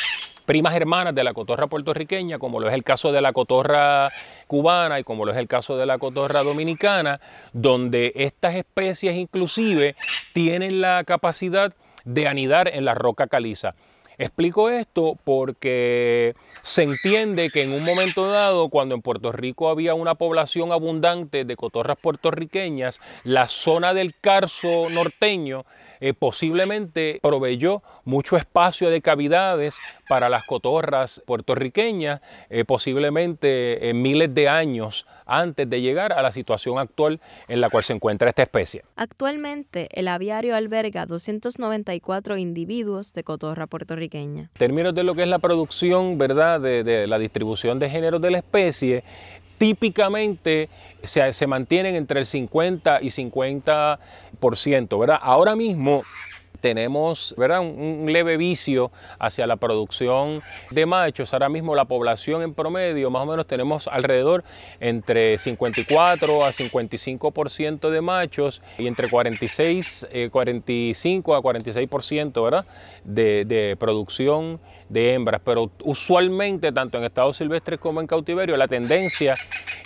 primas 0.52 0.76
hermanas 0.76 1.16
de 1.16 1.24
la 1.24 1.34
cotorra 1.34 1.68
puertorriqueña, 1.68 2.38
como 2.38 2.60
lo 2.60 2.68
es 2.68 2.74
el 2.74 2.84
caso 2.84 3.14
de 3.14 3.22
la 3.22 3.32
cotorra 3.32 4.12
cubana 4.48 5.00
y 5.00 5.06
como 5.06 5.24
lo 5.24 5.32
es 5.32 5.38
el 5.38 5.48
caso 5.48 5.78
de 5.78 5.86
la 5.86 5.98
cotorra 5.98 6.44
dominicana, 6.44 7.22
donde 7.54 8.12
estas 8.16 8.56
especies 8.56 9.16
inclusive 9.16 9.96
tienen 10.34 10.82
la 10.82 11.06
capacidad 11.06 11.74
de 12.04 12.28
anidar 12.28 12.68
en 12.68 12.84
la 12.84 12.96
roca 12.96 13.28
caliza. 13.28 13.76
Explico 14.18 14.70
esto 14.70 15.18
porque 15.24 16.36
se 16.64 16.84
entiende 16.84 17.50
que 17.50 17.64
en 17.64 17.72
un 17.72 17.86
momento 17.86 18.30
dado, 18.30 18.68
cuando 18.68 18.94
en 18.94 19.02
Puerto 19.02 19.32
Rico 19.32 19.70
había 19.70 19.94
una 19.94 20.16
población 20.16 20.74
abundante 20.74 21.46
de 21.46 21.56
cotorras 21.56 21.98
puertorriqueñas, 21.98 23.00
la 23.24 23.48
zona 23.48 23.94
del 23.94 24.14
Carso 24.20 24.90
norteño 24.90 25.64
eh, 26.02 26.14
posiblemente 26.14 27.20
proveyó 27.22 27.84
mucho 28.04 28.36
espacio 28.36 28.90
de 28.90 29.02
cavidades 29.02 29.78
para 30.10 30.30
las 30.30 30.46
cotorras 30.46 31.22
puertorriqueñas, 31.26 32.22
eh, 32.50 32.66
posiblemente 32.66 33.90
en 33.90 34.02
miles 34.02 34.34
de 34.34 34.50
años 34.50 35.06
antes 35.26 35.70
de 35.70 35.80
llegar 35.80 36.12
a 36.12 36.22
la 36.22 36.32
situación 36.32 36.80
actual 36.80 37.22
en 37.48 37.62
la 37.62 37.70
cual 37.70 37.84
se 37.84 37.94
encuentra 37.94 38.30
esta 38.30 38.44
especie. 38.44 38.84
Actualmente, 38.96 39.88
el 39.94 40.08
aviario 40.08 40.56
alberga 40.56 41.06
294 41.06 42.38
individuos 42.38 43.14
de 43.14 43.24
cotorra 43.24 43.68
puertorriqueña. 43.68 44.42
En 44.42 44.50
términos 44.58 44.94
de 44.94 45.04
lo 45.04 45.16
que 45.16 45.22
es 45.22 45.30
la 45.30 45.40
producción, 45.40 46.18
¿verdad?, 46.18 46.60
de, 46.60 46.84
de 46.84 47.08
la 47.08 47.20
distribución 47.20 47.80
de 47.80 47.90
géneros 47.90 48.22
de 48.22 48.32
la 48.32 48.40
especie, 48.40 49.04
típicamente 49.62 50.70
se, 51.04 51.32
se, 51.34 51.46
mantienen 51.46 51.94
entre 51.94 52.20
el 52.22 52.26
50 52.26 52.98
y 53.00 53.10
50%, 53.10 55.00
¿verdad? 55.00 55.20
Ahora 55.22 55.56
mismo 55.56 56.02
tenemos 56.62 57.36
¿verdad? 57.38 57.60
Un, 57.60 58.12
leve 58.12 58.38
vicio 58.38 58.92
hacia 59.20 59.48
la 59.48 59.58
producción 59.58 60.42
de 60.70 60.86
machos. 60.86 61.34
Ahora 61.34 61.50
mismo 61.50 61.76
la 61.76 61.86
población 61.86 62.42
en 62.42 62.54
promedio, 62.54 63.10
más 63.10 63.24
o 63.24 63.26
menos 63.26 63.48
tenemos 63.48 63.88
alrededor 63.88 64.44
entre 64.80 65.38
54 65.38 66.46
a 66.46 66.52
55% 66.52 67.90
de 67.90 68.02
machos 68.02 68.62
y 68.78 68.88
entre 68.88 69.10
46, 69.10 70.08
45 70.32 71.34
eh, 71.34 71.38
a 71.38 71.42
46% 71.42 72.44
¿verdad? 72.44 72.66
De, 73.04 73.76
producción 73.80 74.60
de 74.90 75.14
hembras. 75.14 75.42
Pero 75.44 75.72
usualmente, 75.84 76.72
tanto 76.72 76.98
en 76.98 77.06
estados 77.06 77.38
silvestres 77.38 77.80
como 77.80 78.02
en 78.02 78.08
cautiverio, 78.08 78.58
la 78.58 78.68
tendencia 78.68 79.36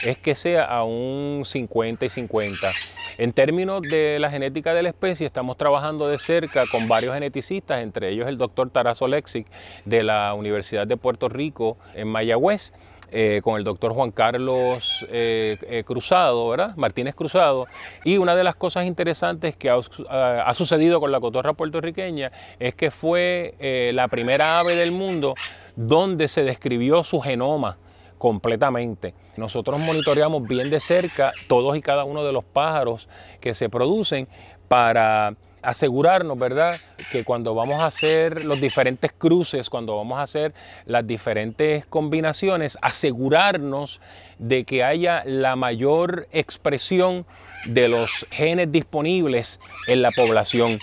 es 0.03 0.17
que 0.17 0.35
sea 0.35 0.65
a 0.65 0.83
un 0.83 1.43
50 1.45 2.05
y 2.05 2.09
50. 2.09 2.71
En 3.17 3.31
términos 3.31 3.81
de 3.81 4.19
la 4.19 4.29
genética 4.29 4.73
de 4.73 4.83
la 4.83 4.89
especie, 4.89 5.25
estamos 5.25 5.55
trabajando 5.55 6.07
de 6.07 6.19
cerca 6.19 6.65
con 6.69 6.87
varios 6.89 7.13
geneticistas, 7.13 7.81
entre 7.81 8.09
ellos 8.09 8.27
el 8.27 8.37
doctor 8.37 8.69
Tarazo 8.69 9.07
Lexic 9.07 9.47
de 9.85 10.03
la 10.03 10.33
Universidad 10.33 10.85
de 10.85 10.97
Puerto 10.97 11.29
Rico 11.29 11.77
en 11.93 12.09
Mayagüez. 12.09 12.73
Eh, 13.11 13.41
con 13.43 13.55
el 13.55 13.63
doctor 13.63 13.93
Juan 13.93 14.09
Carlos 14.09 15.05
eh, 15.11 15.57
eh, 15.69 15.83
Cruzado, 15.85 16.49
¿verdad? 16.49 16.75
Martínez 16.75 17.13
Cruzado. 17.13 17.67
Y 18.03 18.17
una 18.17 18.35
de 18.35 18.43
las 18.43 18.55
cosas 18.55 18.85
interesantes 18.85 19.55
que 19.55 19.69
ha, 19.69 20.53
sucedido 20.53 20.99
con 20.99 21.11
la 21.11 21.19
cotorra 21.19 21.53
puertorriqueña 21.53 22.31
es 22.59 22.73
que 22.73 22.89
fue 22.89 23.53
la 23.93 24.07
primera 24.07 24.59
ave 24.59 24.75
del 24.75 24.91
mundo 24.91 25.35
donde 25.75 26.27
se 26.27 26.43
describió 26.43 27.03
su 27.03 27.21
genoma 27.21 27.77
completamente. 28.17 29.13
Nosotros 29.37 29.79
monitoreamos 29.79 30.47
bien 30.47 30.69
de 30.69 30.79
cerca 30.79 31.33
todos 31.47 31.75
y 31.77 31.81
cada 31.81 32.03
uno 32.03 32.23
de 32.23 32.31
los 32.31 32.43
pájaros 32.43 33.09
que 33.39 33.53
se 33.53 33.69
producen 33.69 34.27
para 34.67 35.35
asegurarnos, 35.61 36.37
¿verdad?, 36.37 36.79
que 37.11 37.23
cuando 37.23 37.55
vamos 37.55 37.81
a 37.81 37.87
hacer 37.87 38.45
los 38.45 38.61
diferentes 38.61 39.11
cruces, 39.11 39.69
cuando 39.69 39.97
vamos 39.97 40.19
a 40.19 40.21
hacer 40.21 40.53
las 40.85 41.07
diferentes 41.07 41.87
combinaciones, 41.87 42.77
asegurarnos 42.83 43.99
de 44.37 44.63
que 44.63 44.83
haya 44.83 45.23
la 45.25 45.55
mayor 45.55 46.27
expresión 46.31 47.25
de 47.65 47.87
los 47.87 48.27
genes 48.29 48.71
disponibles 48.71 49.59
en 49.87 50.03
la 50.03 50.11
población. 50.11 50.77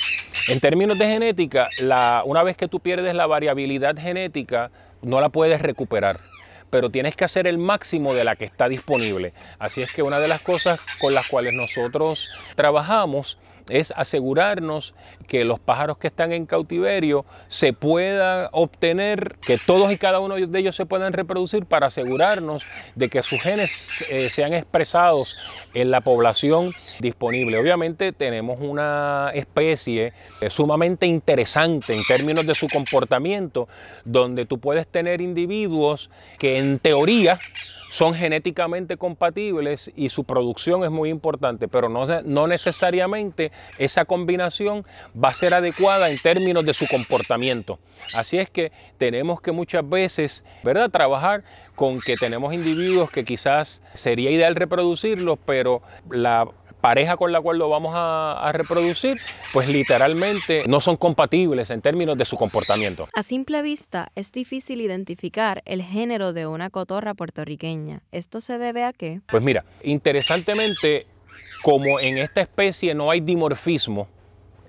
En 0.49 0.59
términos 0.59 0.99
de 0.99 1.07
genética, 1.07 1.69
una 2.25 2.43
vez 2.43 2.57
que 2.57 2.67
tú 2.67 2.81
pierdes 2.81 3.15
la 3.15 3.27
variabilidad 3.27 3.97
genética, 3.97 4.73
no 5.01 5.21
la 5.21 5.29
puedes 5.29 5.62
recuperar 5.62 6.19
pero 6.73 6.88
tienes 6.88 7.14
que 7.14 7.26
hacer 7.26 7.47
el 7.47 7.59
máximo 7.59 8.14
de 8.14 8.25
la 8.25 8.35
que 8.35 8.47
está 8.47 8.67
disponible. 8.67 9.35
Así 9.59 9.83
es 9.83 9.93
que 9.93 10.02
una 10.02 10.21
de 10.21 10.26
las 10.26 10.41
cosas 10.41 10.81
con 10.99 11.12
las 11.12 11.29
cuales 11.29 11.52
nosotros 11.52 12.31
trabajamos 12.57 13.37
es 13.69 13.92
asegurarnos 13.97 14.95
que 15.26 15.45
los 15.45 15.61
pájaros 15.61 15.99
que 15.99 16.09
están 16.09 16.33
en 16.33 16.47
cautiverio 16.47 17.25
se 17.49 17.73
pueda 17.73 18.49
obtener, 18.52 19.37
que 19.40 19.59
todos 19.59 19.92
y 19.92 19.97
cada 19.97 20.21
uno 20.21 20.35
de 20.37 20.59
ellos 20.59 20.76
se 20.76 20.87
puedan 20.87 21.12
reproducir 21.12 21.66
para 21.66 21.87
asegurarnos 21.87 22.64
de 22.95 23.09
que 23.09 23.23
sus 23.23 23.40
genes 23.40 24.04
eh, 24.11 24.31
sean 24.31 24.54
expresados 24.54 25.37
en 25.75 25.90
la 25.90 26.00
población 26.00 26.73
disponible. 26.99 27.59
Obviamente 27.59 28.12
tenemos 28.12 28.61
una 28.61 29.31
especie 29.35 30.12
eh, 30.40 30.50
sumamente 30.50 31.07
interesante 31.07 31.95
en 31.95 32.02
términos 32.04 32.47
de 32.47 32.54
su 32.54 32.69
comportamiento, 32.69 33.69
donde 34.04 34.47
tú 34.47 34.59
puedes 34.59 34.87
tener 34.87 35.21
individuos 35.21 36.11
que 36.38 36.59
en 36.59 36.78
teoría 36.78 37.38
son 37.93 38.15
genéticamente 38.15 38.97
compatibles 38.97 39.93
y 39.95 40.09
su 40.09 40.25
producción 40.25 40.83
es 40.83 40.91
muy 40.91 41.11
importante, 41.11 41.69
pero 41.69 41.91
no, 41.91 42.05
no 42.25 42.47
necesariamente 42.47 43.53
esa 43.77 44.07
combinación 44.07 44.87
va 45.23 45.29
a 45.29 45.35
ser 45.35 45.53
adecuada 45.53 46.09
en 46.09 46.17
términos 46.17 46.65
de 46.65 46.73
su 46.73 46.89
comportamiento. 46.89 47.79
Así 48.15 48.39
es 48.39 48.49
que 48.49 48.73
tenemos 48.97 49.43
que 49.43 49.53
muchas 49.53 49.87
veces, 49.87 50.43
¿verdad?, 50.63 50.89
trabajar 50.89 51.45
con 51.75 52.01
que 52.01 52.17
tenemos 52.17 52.55
individuos 52.55 53.11
que 53.11 53.27
quizás 53.27 53.83
sería 53.93 54.31
ideal 54.31 54.57
reproducirlos, 54.57 55.39
pero 55.45 55.83
la 56.09 56.49
pareja 56.83 57.17
con 57.17 57.33
la 57.33 57.41
cual 57.41 57.59
lo 57.59 57.71
vamos 57.71 57.95
a, 57.97 58.51
reproducir, 58.53 59.19
pues 59.53 59.69
literalmente 59.69 60.65
no 60.69 60.81
son 60.81 60.97
compatibles 60.97 61.71
en 61.71 61.81
términos 61.81 62.19
de 62.19 62.27
su 62.27 62.37
comportamiento. 62.37 63.09
A 63.15 63.23
simple 63.23 63.62
vista 63.62 64.11
es 64.15 64.33
difícil 64.33 64.83
identificar 64.83 65.62
el 65.65 65.83
género 65.83 66.35
de 66.35 66.47
una 66.47 66.69
cotorra 66.69 67.15
puertorriqueña. 67.15 68.03
¿Esto 68.11 68.41
se 68.41 68.59
debe 68.59 68.85
a 68.85 68.93
qué? 68.93 69.21
Pues 69.29 69.43
mira, 69.43 69.65
interesantemente, 69.85 71.07
como 71.62 72.01
en 72.01 72.19
esta 72.19 72.43
especie 72.43 72.95
no 72.95 73.11
hay 73.11 73.21
dimorfismo, 73.21 74.09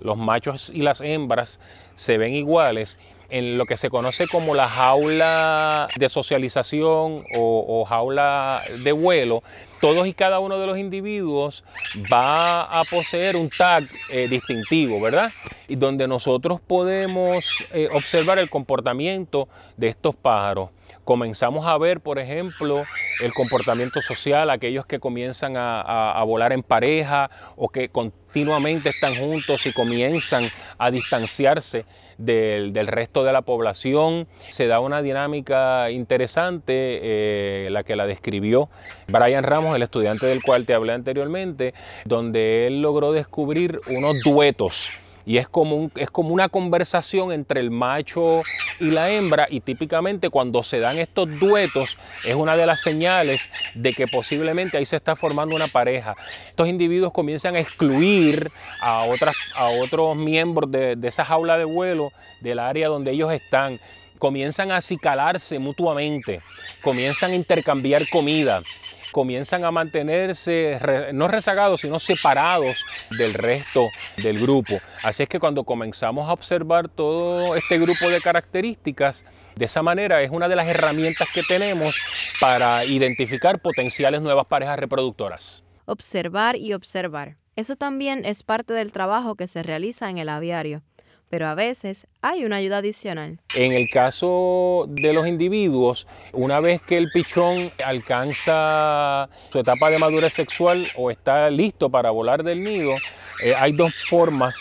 los 0.00 0.16
machos 0.16 0.70
y 0.72 0.80
las 0.80 1.00
hembras 1.00 1.58
se 1.96 2.16
ven 2.16 2.32
iguales, 2.32 2.98
en 3.30 3.58
lo 3.58 3.66
que 3.66 3.76
se 3.76 3.90
conoce 3.90 4.26
como 4.28 4.54
la 4.54 4.68
jaula 4.68 5.88
de 5.96 6.08
socialización 6.08 7.24
o, 7.36 7.84
jaula 7.88 8.62
de 8.82 8.92
vuelo, 8.92 9.42
todos 9.80 10.06
y 10.06 10.14
cada 10.14 10.38
uno 10.38 10.58
de 10.58 10.66
los 10.66 10.78
individuos 10.78 11.64
va 12.12 12.62
a 12.62 12.84
poseer 12.84 13.36
un 13.36 13.50
tag 13.50 13.84
eh, 14.10 14.28
distintivo, 14.28 15.00
¿verdad? 15.00 15.32
Y 15.68 15.76
donde 15.76 16.08
nosotros 16.08 16.60
podemos 16.60 17.44
eh, 17.72 17.88
observar 17.92 18.38
el 18.38 18.48
comportamiento 18.48 19.48
de 19.76 19.88
estos 19.88 20.14
pájaros. 20.14 20.70
Comenzamos 21.04 21.66
a 21.66 21.76
ver, 21.78 22.00
por 22.00 22.18
ejemplo, 22.18 22.84
el 23.22 23.32
comportamiento 23.32 24.00
social, 24.00 24.50
aquellos 24.50 24.86
que 24.86 24.98
comienzan 24.98 25.54
a, 25.56 26.22
volar 26.26 26.52
en 26.52 26.62
pareja 26.62 27.30
o 27.56 27.68
que 27.68 27.90
continuamente 27.90 28.88
están 28.88 29.14
juntos 29.14 29.66
y 29.66 29.72
comienzan 29.72 30.44
a 30.78 30.90
distanciarse 30.90 31.84
del, 32.18 32.86
resto 32.86 33.24
de 33.24 33.32
la 33.32 33.42
población. 33.42 34.26
Se 34.48 34.66
da 34.66 34.80
una 34.80 35.02
dinámica 35.02 35.90
interesante, 35.90 36.72
eh, 37.02 37.68
la 37.70 37.84
que 37.84 37.96
la 37.96 38.06
describió 38.06 38.68
Brian 39.08 39.44
Ramos, 39.44 39.76
el 39.76 39.82
estudiante 39.82 40.26
del 40.26 40.42
cual 40.42 40.64
te 40.64 40.74
hablé 40.74 40.94
anteriormente, 40.94 41.74
donde 42.04 42.66
él 42.66 42.80
logró 42.82 43.12
descubrir 43.12 43.80
unos 43.88 44.20
duetos 44.24 44.90
y 45.26 45.38
es 45.38 45.48
como, 45.48 45.90
es 45.96 46.10
como 46.10 46.34
una 46.34 46.48
conversación 46.48 47.32
entre 47.32 47.60
el 47.60 47.70
macho 47.70 48.42
y 48.80 48.90
la 48.90 49.10
hembra 49.10 49.46
y 49.50 49.60
típicamente 49.60 50.30
cuando 50.30 50.62
se 50.62 50.80
dan 50.80 50.98
estos 50.98 51.38
duetos 51.40 51.96
es 52.24 52.34
una 52.34 52.56
de 52.56 52.66
las 52.66 52.80
señales 52.80 53.50
de 53.74 53.92
que 53.92 54.06
posiblemente 54.06 54.76
ahí 54.76 54.86
se 54.86 54.96
está 54.96 55.16
formando 55.16 55.56
una 55.56 55.68
pareja. 55.68 56.14
Estos 56.48 56.68
individuos 56.68 57.12
comienzan 57.12 57.56
a 57.56 57.60
excluir 57.60 58.50
a, 58.80 59.04
otras, 59.04 59.34
a 59.56 59.68
otros 59.82 60.16
miembros 60.16 60.70
de, 60.70 60.96
de 60.96 61.08
esa 61.08 61.24
jaula 61.24 61.56
de 61.56 61.64
vuelo 61.64 62.12
del 62.40 62.58
área 62.58 62.88
donde 62.88 63.12
ellos 63.12 63.32
están 63.32 63.80
comienzan 64.18 64.70
a 64.70 64.76
acicalarse 64.76 65.58
mutuamente, 65.58 66.40
comienzan 66.82 67.32
a 67.32 67.34
intercambiar 67.34 68.08
comida, 68.08 68.62
comienzan 69.14 69.64
a 69.64 69.70
mantenerse 69.70 70.76
no 71.12 71.28
rezagados, 71.28 71.82
sino 71.82 72.00
separados 72.00 72.84
del 73.16 73.32
resto 73.32 73.86
del 74.20 74.40
grupo. 74.40 74.80
Así 75.04 75.22
es 75.22 75.28
que 75.28 75.38
cuando 75.38 75.62
comenzamos 75.62 76.28
a 76.28 76.32
observar 76.32 76.88
todo 76.88 77.54
este 77.54 77.78
grupo 77.78 78.10
de 78.10 78.20
características, 78.20 79.24
de 79.54 79.66
esa 79.66 79.82
manera 79.82 80.20
es 80.20 80.32
una 80.32 80.48
de 80.48 80.56
las 80.56 80.66
herramientas 80.66 81.28
que 81.32 81.44
tenemos 81.44 81.94
para 82.40 82.84
identificar 82.84 83.60
potenciales 83.60 84.20
nuevas 84.20 84.46
parejas 84.46 84.80
reproductoras. 84.80 85.62
Observar 85.86 86.56
y 86.56 86.72
observar. 86.72 87.36
Eso 87.54 87.76
también 87.76 88.24
es 88.24 88.42
parte 88.42 88.74
del 88.74 88.92
trabajo 88.92 89.36
que 89.36 89.46
se 89.46 89.62
realiza 89.62 90.10
en 90.10 90.18
el 90.18 90.28
aviario 90.28 90.82
pero 91.30 91.46
a 91.46 91.54
veces 91.54 92.06
hay 92.22 92.44
una 92.44 92.56
ayuda 92.56 92.78
adicional. 92.78 93.40
En 93.54 93.72
el 93.72 93.88
caso 93.90 94.86
de 94.88 95.12
los 95.12 95.26
individuos, 95.26 96.06
una 96.32 96.60
vez 96.60 96.82
que 96.82 96.96
el 96.96 97.08
pichón 97.12 97.70
alcanza 97.84 99.28
su 99.50 99.58
etapa 99.58 99.90
de 99.90 99.98
madurez 99.98 100.32
sexual 100.32 100.86
o 100.96 101.10
está 101.10 101.50
listo 101.50 101.90
para 101.90 102.10
volar 102.10 102.42
del 102.42 102.62
nido, 102.62 102.92
eh, 103.42 103.54
hay 103.56 103.72
dos 103.72 103.94
formas 104.08 104.56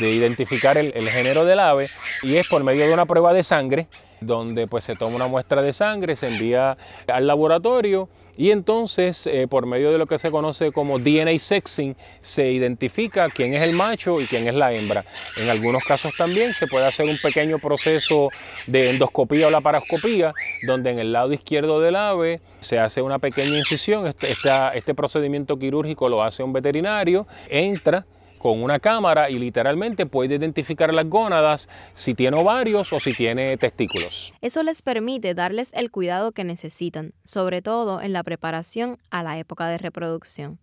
de 0.00 0.10
identificar 0.10 0.76
el, 0.76 0.92
el 0.94 1.08
género 1.08 1.44
del 1.44 1.60
ave 1.60 1.88
y 2.22 2.36
es 2.36 2.48
por 2.48 2.64
medio 2.64 2.86
de 2.86 2.92
una 2.92 3.06
prueba 3.06 3.32
de 3.32 3.42
sangre 3.42 3.86
donde 4.20 4.66
pues 4.66 4.84
se 4.84 4.96
toma 4.96 5.16
una 5.16 5.28
muestra 5.28 5.62
de 5.62 5.72
sangre, 5.72 6.16
se 6.16 6.28
envía 6.28 6.76
al 7.06 7.26
laboratorio 7.26 8.08
y 8.38 8.52
entonces 8.52 9.26
eh, 9.26 9.48
por 9.48 9.66
medio 9.66 9.90
de 9.90 9.98
lo 9.98 10.06
que 10.06 10.16
se 10.16 10.30
conoce 10.30 10.70
como 10.70 11.00
DNA 11.00 11.38
sexing 11.40 11.96
se 12.20 12.52
identifica 12.52 13.28
quién 13.30 13.52
es 13.52 13.62
el 13.62 13.72
macho 13.72 14.20
y 14.20 14.26
quién 14.26 14.46
es 14.46 14.54
la 14.54 14.72
hembra. 14.72 15.04
En 15.36 15.50
algunos 15.50 15.82
casos 15.82 16.12
también 16.16 16.54
se 16.54 16.68
puede 16.68 16.86
hacer 16.86 17.06
un 17.06 17.18
pequeño 17.20 17.58
proceso 17.58 18.28
de 18.68 18.90
endoscopía 18.90 19.48
o 19.48 19.50
laparoscopía 19.50 20.32
donde 20.68 20.92
en 20.92 21.00
el 21.00 21.12
lado 21.12 21.32
izquierdo 21.32 21.80
del 21.80 21.96
ave 21.96 22.40
se 22.60 22.78
hace 22.78 23.02
una 23.02 23.18
pequeña 23.18 23.58
incisión. 23.58 24.06
Este, 24.06 24.28
este 24.74 24.94
procedimiento 24.94 25.58
quirúrgico 25.58 26.08
lo 26.08 26.22
hace 26.22 26.44
un 26.44 26.52
veterinario, 26.52 27.26
entra 27.48 28.06
con 28.38 28.62
una 28.62 28.78
cámara 28.78 29.30
y 29.30 29.38
literalmente 29.38 30.06
puede 30.06 30.36
identificar 30.36 30.94
las 30.94 31.08
gónadas 31.08 31.68
si 31.94 32.14
tiene 32.14 32.38
ovarios 32.38 32.92
o 32.92 33.00
si 33.00 33.12
tiene 33.12 33.56
testículos. 33.56 34.32
Eso 34.40 34.62
les 34.62 34.82
permite 34.82 35.34
darles 35.34 35.72
el 35.74 35.90
cuidado 35.90 36.32
que 36.32 36.44
necesitan, 36.44 37.12
sobre 37.24 37.62
todo 37.62 38.00
en 38.00 38.12
la 38.12 38.22
preparación 38.22 38.98
a 39.10 39.22
la 39.22 39.38
época 39.38 39.68
de 39.68 39.78
reproducción. 39.78 40.58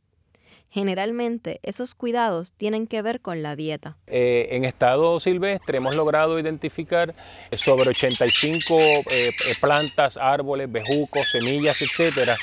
Generalmente 0.69 1.61
esos 1.63 1.95
cuidados 1.95 2.51
tienen 2.51 2.85
que 2.85 3.01
ver 3.01 3.21
con 3.21 3.41
la 3.41 3.55
dieta. 3.55 3.97
Eh, 4.07 4.49
en 4.51 4.65
estado 4.65 5.21
silvestre 5.21 5.77
hemos 5.77 5.95
logrado 5.95 6.37
identificar 6.37 7.15
sobre 7.53 7.91
85 7.91 8.77
eh, 8.77 9.03
eh, 9.09 9.31
plantas, 9.61 10.17
árboles, 10.17 10.69
bejucos, 10.69 11.29
semillas, 11.31 11.81
etcétera, 11.81 12.35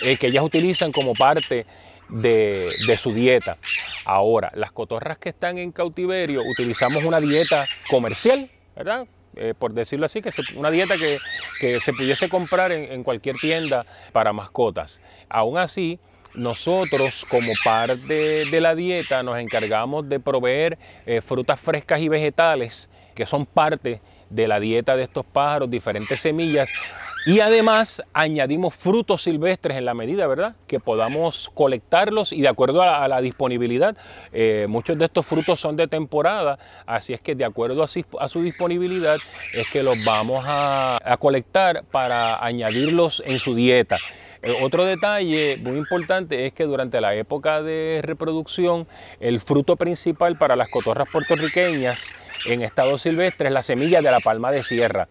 que 0.00 0.26
ellas 0.28 0.44
utilizan 0.44 0.92
como 0.92 1.12
parte 1.14 1.66
de, 2.12 2.96
su 2.98 3.12
dieta. 3.12 3.56
Ahora, 4.04 4.50
las 4.54 4.72
cotorras 4.72 5.18
que 5.18 5.30
están 5.30 5.58
en 5.58 5.72
cautiverio 5.72 6.42
utilizamos 6.42 7.04
una 7.04 7.20
dieta 7.20 7.66
comercial, 7.88 8.50
¿verdad? 8.76 9.06
Eh, 9.34 9.54
por 9.58 9.72
decirlo 9.72 10.06
así, 10.06 10.20
que 10.20 10.30
una 10.56 10.70
dieta 10.70 10.94
que, 10.96 11.80
se 11.80 11.92
pudiese 11.92 12.28
comprar 12.28 12.70
en, 12.72 13.02
cualquier 13.02 13.36
tienda 13.36 13.86
para 14.12 14.32
mascotas. 14.32 15.00
Aún 15.28 15.56
así, 15.56 15.98
nosotros 16.34 17.24
como 17.28 17.52
parte 17.64 18.44
de 18.44 18.60
la 18.60 18.74
dieta 18.74 19.22
nos 19.22 19.38
encargamos 19.38 20.08
de 20.08 20.20
proveer 20.20 20.78
eh, 21.06 21.20
frutas 21.20 21.60
frescas 21.60 22.00
y 22.00 22.08
vegetales 22.08 22.90
que 23.14 23.26
son 23.26 23.46
parte 23.46 24.00
de 24.34 24.48
la 24.48 24.60
dieta 24.60 24.96
de 24.96 25.04
estos 25.04 25.24
pájaros, 25.24 25.70
diferentes 25.70 26.20
semillas, 26.20 26.70
y 27.24 27.38
además 27.38 28.02
añadimos 28.12 28.74
frutos 28.74 29.22
silvestres 29.22 29.78
en 29.78 29.84
la 29.84 29.94
medida, 29.94 30.26
¿verdad? 30.26 30.56
Que 30.66 30.80
podamos 30.80 31.50
colectarlos 31.54 32.32
y 32.32 32.40
de 32.40 32.48
acuerdo 32.48 32.82
a 32.82 33.06
la, 33.06 33.20
disponibilidad, 33.20 33.96
eh, 34.32 34.66
muchos 34.68 34.98
de 34.98 35.04
estos 35.04 35.24
frutos 35.24 35.60
son 35.60 35.76
de 35.76 35.86
temporada, 35.86 36.58
así 36.84 37.12
es 37.12 37.20
que 37.20 37.36
de 37.36 37.44
acuerdo 37.44 37.84
a, 37.84 38.28
su 38.28 38.42
disponibilidad 38.42 39.18
es 39.54 39.70
que 39.70 39.84
los 39.84 40.04
vamos 40.04 40.44
a 40.46 41.16
colectar 41.20 41.84
para 41.92 42.44
añadirlos 42.44 43.22
en 43.24 43.38
su 43.38 43.54
dieta. 43.54 43.98
Eh, 44.42 44.56
otro 44.62 44.84
detalle 44.84 45.56
muy 45.62 45.76
importante 45.76 46.46
es 46.46 46.52
que 46.52 46.64
durante 46.64 47.00
la 47.00 47.14
época 47.14 47.62
de 47.62 48.00
reproducción, 48.02 48.88
el 49.20 49.40
fruto 49.40 49.76
principal 49.76 50.36
para 50.36 50.56
las 50.56 50.68
cotorras 50.68 51.08
puertorriqueñas 51.10 52.12
en 52.46 52.62
estado 52.62 52.98
silvestre 52.98 53.48
es 53.48 53.52
la 53.52 53.62
semilla 53.62 54.02
de 54.02 54.10
la 54.10 54.18
palma 54.18 54.50
de 54.50 54.64
sierra. 54.64 55.08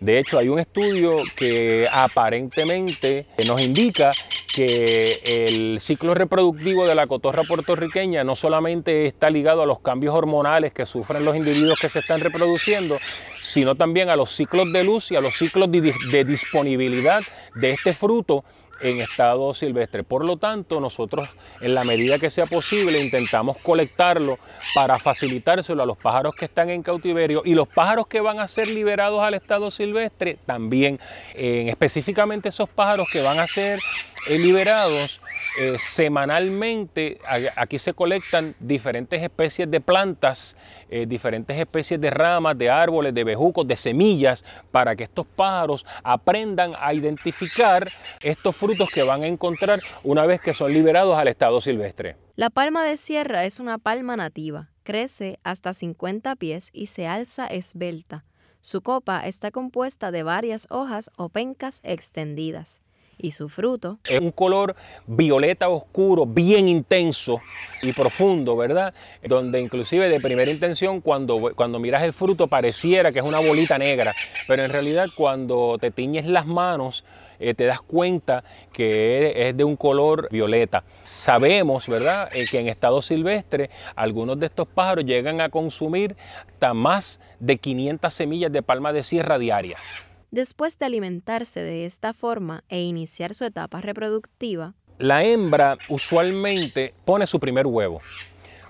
De 0.00 0.18
hecho, 0.18 0.38
hay 0.38 0.48
un 0.48 0.60
estudio 0.60 1.16
que 1.36 1.88
aparentemente 1.90 3.26
nos 3.46 3.60
indica 3.60 4.12
que 4.54 5.20
el 5.24 5.80
ciclo 5.80 6.14
reproductivo 6.14 6.86
de 6.86 6.94
la 6.94 7.06
cotorra 7.06 7.42
puertorriqueña 7.42 8.24
no 8.24 8.34
solamente 8.34 9.06
está 9.06 9.30
ligado 9.30 9.62
a 9.62 9.66
los 9.66 9.80
cambios 9.80 10.14
hormonales 10.14 10.72
que 10.72 10.86
sufren 10.86 11.24
los 11.24 11.36
individuos 11.36 11.78
que 11.80 11.88
se 11.88 11.98
están 11.98 12.20
reproduciendo, 12.20 12.98
sino 13.42 13.74
también 13.74 14.08
a 14.08 14.16
los 14.16 14.30
ciclos 14.30 14.72
de 14.72 14.84
luz 14.84 15.10
y 15.12 15.16
a 15.16 15.20
los 15.20 15.34
ciclos 15.34 15.70
de, 15.70 16.24
disponibilidad 16.24 17.22
de 17.54 17.70
este 17.70 17.92
fruto 17.92 18.44
en 18.80 19.00
estado 19.00 19.52
silvestre. 19.54 20.02
Por 20.02 20.24
lo 20.24 20.36
tanto, 20.36 20.80
nosotros 20.80 21.28
en 21.60 21.74
la 21.74 21.84
medida 21.84 22.18
que 22.18 22.30
sea 22.30 22.46
posible 22.46 23.02
intentamos 23.02 23.56
colectarlo 23.58 24.38
para 24.74 24.98
facilitárselo 24.98 25.82
a 25.82 25.86
los 25.86 25.96
pájaros 25.96 26.34
que 26.34 26.44
están 26.44 26.70
en 26.70 26.82
cautiverio 26.82 27.42
y 27.44 27.54
los 27.54 27.68
pájaros 27.68 28.06
que 28.06 28.20
van 28.20 28.40
a 28.40 28.48
ser 28.48 28.68
liberados 28.68 29.22
al 29.22 29.34
estado 29.34 29.70
silvestre 29.70 30.38
también. 30.46 30.98
específicamente 31.34 32.48
esos 32.48 32.68
pájaros 32.68 33.08
que 33.12 33.22
van 33.22 33.38
a 33.38 33.46
ser 33.46 33.78
eh, 33.78 34.17
liberados 34.26 35.20
eh, 35.60 35.76
semanalmente 35.78 37.18
aquí 37.56 37.78
se 37.78 37.92
colectan 37.92 38.54
diferentes 38.60 39.22
especies 39.22 39.68
de 39.70 39.80
plantas, 39.80 40.56
eh, 40.88 41.06
diferentes 41.06 41.58
especies 41.58 42.00
de 42.00 42.10
ramas, 42.10 42.56
de 42.56 42.70
árboles, 42.70 43.12
de 43.14 43.24
bejucos, 43.24 43.66
de 43.66 43.74
semillas, 43.74 44.44
para 44.70 44.94
que 44.94 45.04
estos 45.04 45.26
pájaros 45.26 45.84
aprendan 46.04 46.72
a 46.78 46.94
identificar 46.94 47.88
estos 48.22 48.54
frutos 48.54 48.88
que 48.90 49.02
van 49.02 49.22
a 49.22 49.26
encontrar 49.26 49.80
una 50.04 50.26
vez 50.26 50.40
que 50.40 50.54
son 50.54 50.72
liberados 50.72 51.18
al 51.18 51.28
estado 51.28 51.60
silvestre. 51.60 52.16
La 52.36 52.50
palma 52.50 52.84
de 52.84 52.96
sierra 52.96 53.44
es 53.44 53.58
una 53.58 53.78
palma 53.78 54.16
nativa, 54.16 54.70
crece 54.84 55.40
hasta 55.42 55.72
50 55.72 56.36
pies 56.36 56.70
y 56.72 56.86
se 56.86 57.08
alza 57.08 57.46
esbelta. 57.46 58.24
Su 58.60 58.82
copa 58.82 59.26
está 59.26 59.50
compuesta 59.50 60.10
de 60.10 60.22
varias 60.22 60.66
hojas 60.70 61.10
o 61.16 61.30
pencas 61.30 61.80
extendidas 61.82 62.82
y 63.18 63.32
su 63.32 63.48
fruto. 63.48 63.98
Es 64.08 64.20
un 64.20 64.30
color 64.30 64.74
violeta 65.06 65.68
oscuro, 65.68 66.24
bien 66.26 66.68
intenso 66.68 67.40
y 67.82 67.92
profundo, 67.92 68.56
¿verdad? 68.56 68.94
Donde 69.22 69.60
inclusive 69.60 70.08
de 70.08 70.20
primera 70.20 70.50
intención 70.50 71.00
cuando, 71.00 71.52
cuando 71.54 71.78
miras 71.78 72.02
el 72.02 72.12
fruto 72.12 72.46
pareciera 72.46 73.12
que 73.12 73.18
es 73.18 73.24
una 73.24 73.40
bolita 73.40 73.78
negra, 73.78 74.14
pero 74.46 74.64
en 74.64 74.70
realidad 74.70 75.08
cuando 75.14 75.76
te 75.80 75.90
tiñes 75.90 76.26
las 76.26 76.46
manos 76.46 77.04
eh, 77.40 77.54
te 77.54 77.66
das 77.66 77.80
cuenta 77.80 78.42
que 78.72 79.48
es 79.48 79.56
de 79.56 79.64
un 79.64 79.76
color 79.76 80.28
violeta. 80.30 80.82
Sabemos, 81.02 81.86
¿verdad?, 81.86 82.28
eh, 82.32 82.46
que 82.50 82.58
en 82.58 82.68
estado 82.68 83.00
silvestre 83.00 83.70
algunos 83.94 84.40
de 84.40 84.46
estos 84.46 84.66
pájaros 84.68 85.04
llegan 85.04 85.40
a 85.40 85.48
consumir 85.48 86.16
hasta 86.48 86.74
más 86.74 87.20
de 87.38 87.58
500 87.58 88.12
semillas 88.12 88.52
de 88.52 88.62
palma 88.62 88.92
de 88.92 89.02
sierra 89.02 89.38
diarias. 89.38 90.07
Después 90.30 90.78
de 90.78 90.84
alimentarse 90.84 91.60
de 91.60 91.86
esta 91.86 92.12
forma 92.12 92.62
e 92.68 92.82
iniciar 92.82 93.34
su 93.34 93.46
etapa 93.46 93.80
reproductiva, 93.80 94.74
la 94.98 95.24
hembra 95.24 95.78
usualmente 95.88 96.92
pone 97.06 97.26
su 97.26 97.40
primer 97.40 97.66
huevo. 97.66 98.02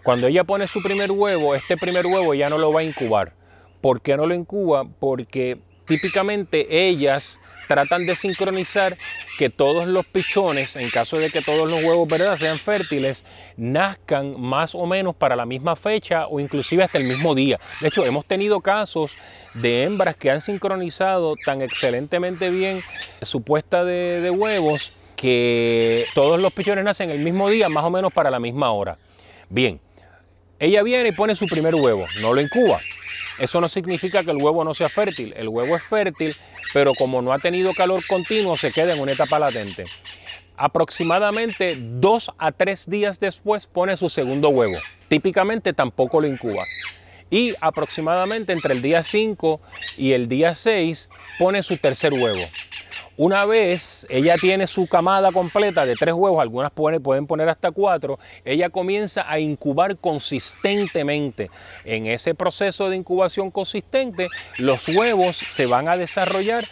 Cuando 0.05 0.29
ella 0.29 0.45
pone 0.45 0.69
su 0.69 0.81
primer 0.81 1.11
huevo, 1.11 1.57
este 1.57 1.77
primer 1.77 2.07
huevo 2.07 2.33
ya 2.35 2.49
no 2.49 2.59
lo 2.59 2.73
va 2.73 2.81
a 2.81 2.85
incubar. 2.85 3.33
¿Por 3.81 4.01
qué 4.01 4.17
no 4.17 4.27
lo 4.27 4.35
incuba? 4.35 4.85
Porque 4.85 5.59
típicamente 5.89 6.87
ellas 6.87 7.41
tratan 7.67 8.07
de 8.07 8.17
sincronizar 8.17 8.97
que 9.39 9.51
todos 9.51 9.87
los 9.87 10.07
pichones, 10.07 10.75
en 10.77 10.91
caso 10.91 11.19
de 11.19 11.31
que 11.31 11.43
todos 11.43 11.71
los 11.71 11.85
huevos 11.85 12.09
sean 12.39 12.59
fértiles, 12.59 13.25
nazcan 13.57 14.41
más 14.41 14.75
o 14.75 14.87
menos 14.87 15.15
para 15.15 15.37
la 15.37 15.47
misma 15.47 15.77
fecha 15.77 16.27
o 16.27 16.41
inclusive 16.41 16.83
hasta 16.83 16.99
el 16.99 17.05
mismo 17.05 17.35
día. 17.35 17.61
De 17.81 17.89
hecho, 17.89 18.05
hemos 18.05 18.25
tenido 18.25 18.61
casos 18.61 19.13
de 19.55 19.85
hembras 19.85 20.17
que 20.17 20.31
han 20.31 20.41
sincronizado 20.41 21.35
tan 21.45 21.63
excelentemente 21.63 22.51
bien 22.51 22.81
su 23.23 23.43
puesta 23.43 23.85
de, 23.85 24.21
de 24.21 24.31
huevos 24.31 24.93
que 25.15 26.07
todos 26.15 26.41
los 26.41 26.53
pichones 26.53 26.85
nacen 26.85 27.11
el 27.11 27.19
mismo 27.19 27.51
día, 27.51 27.69
más 27.69 27.85
o 27.85 27.91
menos 27.91 28.13
para 28.13 28.31
la 28.31 28.39
misma 28.39 28.71
hora. 28.73 28.97
Bien, 29.51 29.81
ella 30.59 30.83
viene 30.83 31.11
y 31.11 31.13
pone 31.13 31.37
su 31.37 31.47
primer 31.47 31.75
huevo, 31.75 32.07
no 32.21 32.33
lo 32.33 32.41
incuba. 32.41 32.81
Eso 33.39 33.61
no 33.61 33.69
significa 33.69 34.25
que 34.25 34.31
el 34.31 34.39
huevo 34.39 34.65
no 34.65 34.75
sea 34.75 34.89
fértil. 34.89 35.33
El 35.37 35.49
huevo 35.49 35.77
es 35.77 35.83
fértil, 35.83 36.35
pero 36.73 36.93
como 36.95 37.23
no 37.23 37.33
ha 37.33 37.39
tenido 37.39 37.73
calor 37.73 38.05
continuo, 38.07 38.57
se 38.57 38.73
queda 38.73 38.95
en 38.95 39.01
una 39.01 39.13
etapa 39.13 39.39
latente. 39.39 39.85
Aproximadamente 40.57 41.77
dos 41.79 42.33
a 42.37 42.51
tres 42.51 42.91
días 42.91 43.21
después 43.21 43.67
pone 43.67 43.97
su 43.97 44.09
segundo 44.09 44.49
huevo. 44.49 44.77
Típicamente 45.07 45.73
tampoco 45.73 46.21
lo 46.21 46.27
incuba. 46.27 46.65
Y 47.31 47.55
aproximadamente 47.61 48.53
entre 48.53 48.75
el 48.75 48.83
día 48.83 49.03
5 49.03 49.61
y 49.97 50.13
el 50.13 50.29
día 50.29 50.55
6 50.55 51.11
pone 51.39 51.63
su 51.63 51.77
tercer 51.77 52.13
huevo. 52.13 52.43
Una 53.19 53.47
vez 53.47 54.07
ella 54.09 54.37
tiene 54.41 54.69
su 54.69 54.87
camada 54.87 55.33
completa 55.33 55.85
de 55.85 55.97
tres 55.97 56.15
huevos, 56.15 56.41
algunas 56.41 56.71
pueden, 56.71 57.27
poner 57.27 57.49
hasta 57.49 57.73
cuatro, 57.73 58.17
ella 58.45 58.71
comienza 58.71 59.29
a 59.29 59.41
incubar 59.41 59.97
consistentemente. 59.97 61.51
En 61.85 62.07
ese 62.07 62.37
proceso 62.37 62.89
de 62.89 62.97
incubación 62.97 63.51
consistente, 63.51 64.29
los 64.59 64.87
huevos 64.87 65.37
se 65.37 65.67
van 65.67 65.89
a 65.89 65.97
desarrollar 65.97 66.65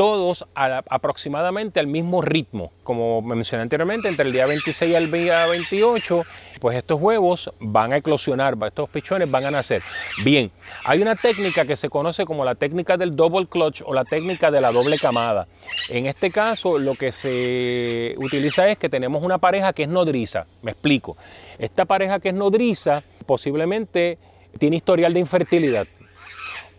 todos 0.00 0.46
aproximadamente 0.56 1.78
al 1.78 1.86
mismo 1.86 2.22
ritmo. 2.22 2.72
Como 2.84 3.20
mencioné 3.20 3.64
anteriormente, 3.64 4.08
entre 4.08 4.24
el 4.24 4.32
día 4.32 4.46
26 4.46 4.92
y 4.92 4.94
el 4.94 5.10
día 5.10 5.44
28, 5.44 6.22
pues 6.58 6.78
estos 6.78 6.98
huevos 6.98 7.52
van 7.60 7.92
a 7.92 7.98
eclosionar, 7.98 8.56
estos 8.66 8.88
pichones 8.88 9.30
van 9.30 9.44
a 9.44 9.50
nacer. 9.50 9.82
Bien, 10.24 10.50
hay 10.86 11.02
una 11.02 11.16
técnica 11.16 11.66
que 11.66 11.76
se 11.76 11.90
conoce 11.90 12.24
como 12.24 12.46
la 12.46 12.54
técnica 12.54 12.96
del 12.96 13.14
double 13.14 13.46
clutch 13.46 13.82
o 13.84 13.92
la 13.92 14.06
técnica 14.06 14.50
de 14.50 14.62
la 14.62 14.72
doble 14.72 14.96
camada. 14.96 15.46
En 15.90 16.06
este 16.06 16.30
caso, 16.30 16.78
lo 16.78 16.94
que 16.94 17.12
se 17.12 18.14
utiliza 18.16 18.70
es 18.70 18.78
que 18.78 18.88
tenemos 18.88 19.22
una 19.22 19.36
pareja 19.36 19.74
que 19.74 19.82
es 19.82 19.88
nodriza. 19.90 20.46
Me 20.62 20.70
explico. 20.70 21.18
Esta 21.58 21.84
pareja 21.84 22.20
que 22.20 22.30
es 22.30 22.34
nodriza 22.34 23.02
posiblemente 23.26 24.16
tiene 24.58 24.76
historial 24.76 25.12
de 25.12 25.20
infertilidad 25.20 25.86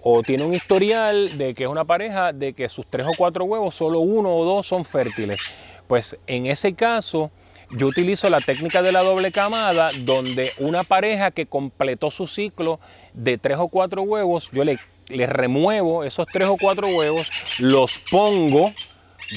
o 0.03 0.23
tiene 0.23 0.43
un 0.43 0.53
historial 0.53 1.37
de 1.37 1.53
que 1.53 1.63
es 1.63 1.69
una 1.69 1.85
pareja 1.85 2.33
de 2.33 2.53
que 2.53 2.67
sus 2.69 2.87
tres 2.87 3.05
o 3.07 3.11
cuatro 3.17 3.45
huevos, 3.45 3.75
solo 3.75 3.99
uno 3.99 4.35
o 4.35 4.45
dos 4.45 4.65
son 4.65 4.83
fértiles. 4.83 5.39
Pues 5.87 6.17
en 6.25 6.47
ese 6.47 6.73
caso, 6.73 7.29
yo 7.71 7.87
utilizo 7.87 8.29
la 8.29 8.39
técnica 8.39 8.81
de 8.81 8.91
la 8.91 9.03
doble 9.03 9.31
camada, 9.31 9.89
donde 9.99 10.51
una 10.57 10.83
pareja 10.83 11.31
que 11.31 11.45
completó 11.45 12.09
su 12.11 12.27
ciclo 12.27 12.79
de 13.13 13.37
tres 13.37 13.57
o 13.59 13.67
cuatro 13.67 14.01
huevos, 14.01 14.49
yo 14.51 14.63
le, 14.63 14.77
remuevo 15.07 16.03
esos 16.03 16.27
tres 16.27 16.47
o 16.47 16.57
cuatro 16.57 16.87
huevos, 16.87 17.29
los 17.59 17.99
pongo 18.09 18.73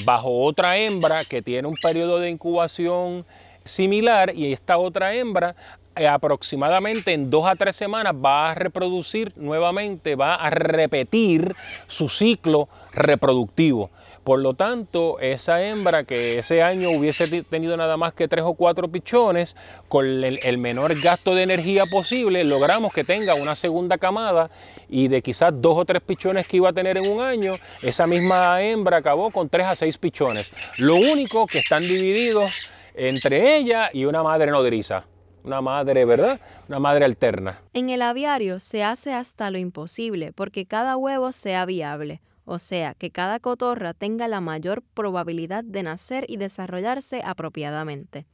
bajo 0.03 0.43
otra 0.43 0.77
hembra 0.77 1.23
que 1.25 1.41
tiene 1.41 1.67
un 1.67 1.75
periodo 1.75 2.19
de 2.19 2.29
incubación 2.29 3.25
similar 3.63 4.33
y 4.35 4.51
esta 4.51 4.77
otra 4.77 5.13
hembra 5.13 5.55
aproximadamente 5.95 7.13
en 7.13 7.29
dos 7.29 7.45
a 7.45 7.55
tres 7.55 7.75
semanas 7.75 8.13
va 8.13 8.51
a 8.51 8.55
reproducir 8.55 9.31
nuevamente, 9.35 10.15
va 10.15 10.35
a 10.35 10.49
repetir 10.49 11.55
su 11.87 12.09
ciclo 12.09 12.67
reproductivo. 12.93 13.89
Por 14.25 14.39
lo 14.39 14.55
tanto, 14.55 15.19
esa 15.19 15.61
hembra 15.61 16.03
que 16.03 16.39
ese 16.39 16.63
año 16.63 16.89
hubiese 16.89 17.43
tenido 17.43 17.77
nada 17.77 17.95
más 17.95 18.15
que 18.15 18.27
tres 18.27 18.43
o 18.43 18.55
cuatro 18.55 18.87
pichones, 18.87 19.55
con 19.87 20.03
el, 20.03 20.57
menor 20.57 20.99
gasto 20.99 21.35
de 21.35 21.43
energía 21.43 21.85
posible, 21.85 22.43
logramos 22.43 22.91
que 22.91 23.03
tenga 23.03 23.35
una 23.35 23.55
segunda 23.55 23.99
camada 23.99 24.49
y 24.89 25.09
de 25.09 25.21
quizás 25.21 25.53
dos 25.53 25.77
o 25.77 25.85
tres 25.85 26.01
pichones 26.01 26.47
que 26.47 26.57
iba 26.57 26.69
a 26.69 26.73
tener 26.73 26.97
en 26.97 27.07
un 27.07 27.21
año, 27.21 27.53
esa 27.83 28.07
misma 28.07 28.63
hembra 28.63 28.97
acabó 28.97 29.29
con 29.29 29.47
tres 29.47 29.67
a 29.67 29.75
seis 29.75 29.95
pichones. 29.99 30.51
Lo 30.77 30.95
único 30.95 31.45
que 31.45 31.59
están 31.59 31.83
divididos 31.83 32.51
entre 32.95 33.57
ella 33.57 33.91
y 33.93 34.05
una 34.05 34.23
madre 34.23 34.49
nodriza 34.49 35.05
una 35.45 35.61
madre, 35.61 36.05
¿verdad? 36.05 36.39
Una 36.67 36.79
madre 36.79 37.05
alterna. 37.05 37.61
En 37.73 37.89
el 37.89 38.01
aviario 38.01 38.59
se 38.59 38.83
hace 38.83 39.13
hasta 39.13 39.51
lo 39.51 39.57
imposible 39.57 40.33
porque 40.33 40.65
cada 40.65 40.97
huevo 40.97 41.31
sea 41.31 41.65
viable, 41.65 42.21
o 42.45 42.59
sea, 42.59 42.95
que 42.95 43.11
cada 43.11 43.39
cotorra 43.39 43.93
tenga 43.93 44.27
la 44.27 44.41
mayor 44.41 44.81
probabilidad 44.81 45.63
de 45.63 45.83
nacer 45.83 46.25
y 46.27 46.37
desarrollarse 46.37 47.21
apropiadamente. 47.23 48.25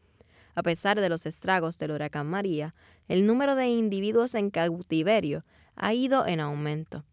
A 0.55 0.63
pesar 0.63 0.99
de 0.99 1.09
los 1.09 1.25
estragos 1.25 1.77
del 1.77 1.91
huracán 1.91 2.27
María, 2.27 2.73
el 3.07 3.25
número 3.25 3.55
de 3.55 3.67
individuos 3.67 4.35
en 4.35 4.49
cautiverio 4.49 5.43
ha 5.75 5.93
ido 5.93 6.25
en 6.25 6.39
aumento. 6.39 7.03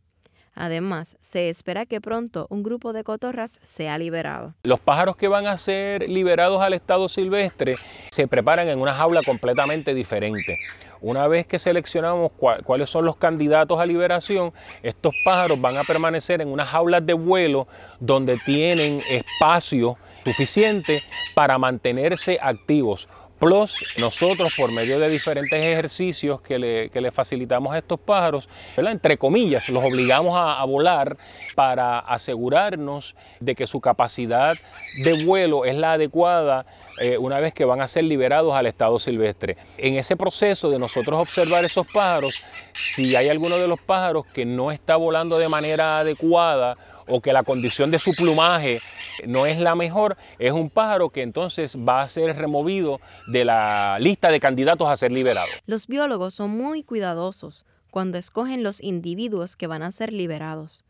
Además, 0.55 1.17
se 1.21 1.49
espera 1.49 1.87
que 1.87 2.01
pronto 2.01 2.47
un 2.51 2.63
grupo 2.63 2.93
de 2.93 3.05
cotorras 3.05 3.61
sea 3.63 3.99
liberado. 3.99 4.55
Los 4.63 4.81
pájaros 4.81 5.17
que 5.17 5.29
van 5.29 5.47
a 5.47 5.57
ser 5.57 6.09
liberados 6.09 6.61
al 6.61 6.75
estado 6.75 7.09
silvestre 7.09 7.77
se 8.11 8.27
preparan 8.27 8.69
en 8.69 8.81
una 8.81 8.93
jaula 8.93 9.23
completamente 9.25 9.95
diferente. 9.95 10.57
Una 11.01 11.29
vez 11.29 11.47
que 11.47 11.61
seleccionamos 11.61 12.33
cuáles 12.65 12.91
son 12.91 13.05
los 13.05 13.17
candidatos 13.17 13.79
a 13.79 13.87
liberación, 13.87 14.53
estos 14.83 15.15
pájaros 15.25 15.61
van 15.61 15.77
a 15.77 15.85
permanecer 15.85 16.41
en 16.41 16.49
unas 16.49 16.69
jaulas 16.69 17.07
de 17.07 17.13
vuelo 17.13 17.69
donde 18.01 18.37
tienen 18.45 19.01
espacio 19.09 19.97
suficiente 20.25 21.03
para 21.35 21.57
mantenerse 21.57 22.39
activos. 22.43 23.09
Plus, 23.39 23.95
nosotros 23.99 24.53
por 24.57 24.73
medio 24.73 24.99
de 24.99 25.09
diferentes 25.09 25.65
ejercicios 25.65 26.41
que 26.41 26.59
le, 26.59 27.11
facilitamos 27.13 27.73
a 27.73 27.79
estos 27.79 28.01
pájaros, 28.01 28.49
entre 28.77 29.17
comillas, 29.17 29.69
los 29.69 29.85
obligamos 29.85 30.35
a, 30.37 30.65
volar 30.65 31.17
para 31.55 32.01
asegurarnos 32.01 33.15
de 33.39 33.55
que 33.55 33.69
su 33.69 33.81
capacidad 33.81 34.57
de 35.05 35.25
vuelo 35.25 35.65
es 35.65 35.77
la 35.77 35.93
adecuada 35.93 36.67
eh, 37.01 37.17
una 37.17 37.39
vez 37.39 37.55
que 37.55 37.65
van 37.65 37.81
a 37.81 37.87
ser 37.87 38.05
liberados 38.05 38.55
al 38.55 38.67
estado 38.67 38.99
silvestre. 38.99 39.57
En 39.77 39.95
ese 39.95 40.17
proceso 40.17 40.69
de 40.69 40.81
nosotros 40.81 41.21
observar 41.21 41.65
esos 41.65 41.87
pájaros, 41.87 42.43
si 42.73 43.15
hay 43.15 43.29
alguno 43.29 43.57
de 43.57 43.69
los 43.69 43.81
pájaros 43.81 44.27
que 44.27 44.45
no 44.45 44.73
está 44.73 44.97
volando 44.97 45.39
de 45.39 45.49
manera 45.49 46.01
adecuada 46.01 46.77
o 47.09 47.21
que 47.21 47.33
la 47.33 47.43
condición 47.43 47.91
de 47.91 47.99
su 47.99 48.13
plumaje 48.13 48.81
no 49.27 49.47
es 49.47 49.59
la 49.59 49.75
mejor, 49.75 50.17
es 50.39 50.53
un 50.53 50.71
pájaro 50.71 51.11
que 51.11 51.23
entonces 51.23 51.77
va 51.77 52.03
a 52.03 52.09
ser 52.09 52.37
removido 52.37 53.01
de 53.27 53.45
la 53.45 53.99
lista 54.01 54.31
de 54.31 54.41
candidatos 54.41 54.89
a 54.89 54.97
ser 54.97 55.13
liberado. 55.13 55.49
Los 55.67 55.87
biólogos 55.87 56.35
son 56.35 56.51
muy 56.51 56.83
cuidadosos 56.83 57.65
cuando 57.91 58.19
escogen 58.19 58.63
los 58.63 58.83
individuos 58.83 59.57
que 59.57 59.67
van 59.67 59.83
a 59.83 59.91
ser 59.91 60.13
liberados. 60.13 60.85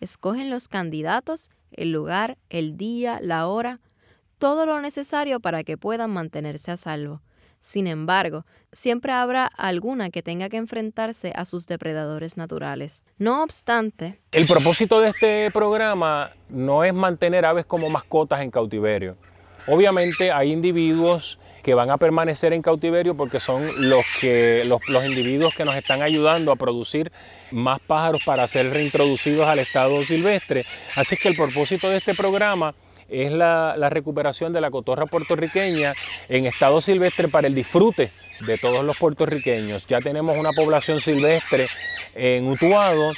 Escogen 0.00 0.50
los 0.50 0.68
candidatos, 0.68 1.50
el 1.72 1.90
lugar, 1.92 2.38
el 2.50 2.76
día, 2.76 3.18
la 3.22 3.46
hora, 3.46 3.80
todo 4.38 4.66
lo 4.66 4.80
necesario 4.80 5.40
para 5.40 5.64
que 5.64 5.76
puedan 5.76 6.10
mantenerse 6.10 6.70
a 6.70 6.76
salvo. 6.76 7.22
Sin 7.66 7.88
embargo, 7.88 8.46
siempre 8.70 9.10
habrá 9.10 9.44
alguna 9.44 10.10
que 10.10 10.22
tenga 10.22 10.48
que 10.48 10.56
enfrentarse 10.56 11.32
a 11.34 11.44
sus 11.44 11.66
depredadores 11.66 12.36
naturales. 12.36 13.02
No 13.18 13.42
obstante, 13.42 14.20
el 14.30 14.46
propósito 14.46 15.00
de 15.00 15.08
este 15.08 15.50
programa 15.50 16.30
no 16.48 16.84
es 16.84 16.94
mantener 16.94 17.44
aves 17.44 17.66
como 17.66 17.90
mascotas 17.90 18.40
en 18.42 18.52
cautiverio. 18.52 19.16
Obviamente 19.66 20.30
hay 20.30 20.52
individuos 20.52 21.40
que 21.64 21.74
van 21.74 21.90
a 21.90 21.96
permanecer 21.96 22.52
en 22.52 22.62
cautiverio 22.62 23.16
porque 23.16 23.40
son 23.40 23.66
los, 23.88 24.04
que, 24.20 24.62
los, 24.64 25.04
individuos 25.04 25.52
que 25.56 25.64
nos 25.64 25.74
están 25.74 26.02
ayudando 26.02 26.52
a 26.52 26.56
producir 26.56 27.10
más 27.50 27.80
pájaros 27.80 28.22
para 28.24 28.46
ser 28.46 28.72
reintroducidos 28.72 29.44
al 29.44 29.58
estado 29.58 30.04
silvestre. 30.04 30.64
Así 30.94 31.16
que 31.16 31.30
el 31.30 31.34
propósito 31.34 31.90
de 31.90 31.96
este 31.96 32.14
programa 32.14 32.76
es 33.08 33.32
la, 33.32 33.74
recuperación 33.90 34.52
de 34.52 34.60
la 34.60 34.70
cotorra 34.70 35.06
puertorriqueña 35.06 35.94
en 36.28 36.46
estado 36.46 36.80
silvestre 36.80 37.28
para 37.28 37.46
el 37.46 37.54
disfrute 37.54 38.10
de 38.40 38.58
todos 38.58 38.84
los 38.84 38.96
puertorriqueños. 38.98 39.86
Ya 39.86 40.00
tenemos 40.00 40.36
una 40.36 40.52
población 40.52 41.00
silvestre 41.00 41.66
en 42.14 42.48
Utuado, 42.48 43.12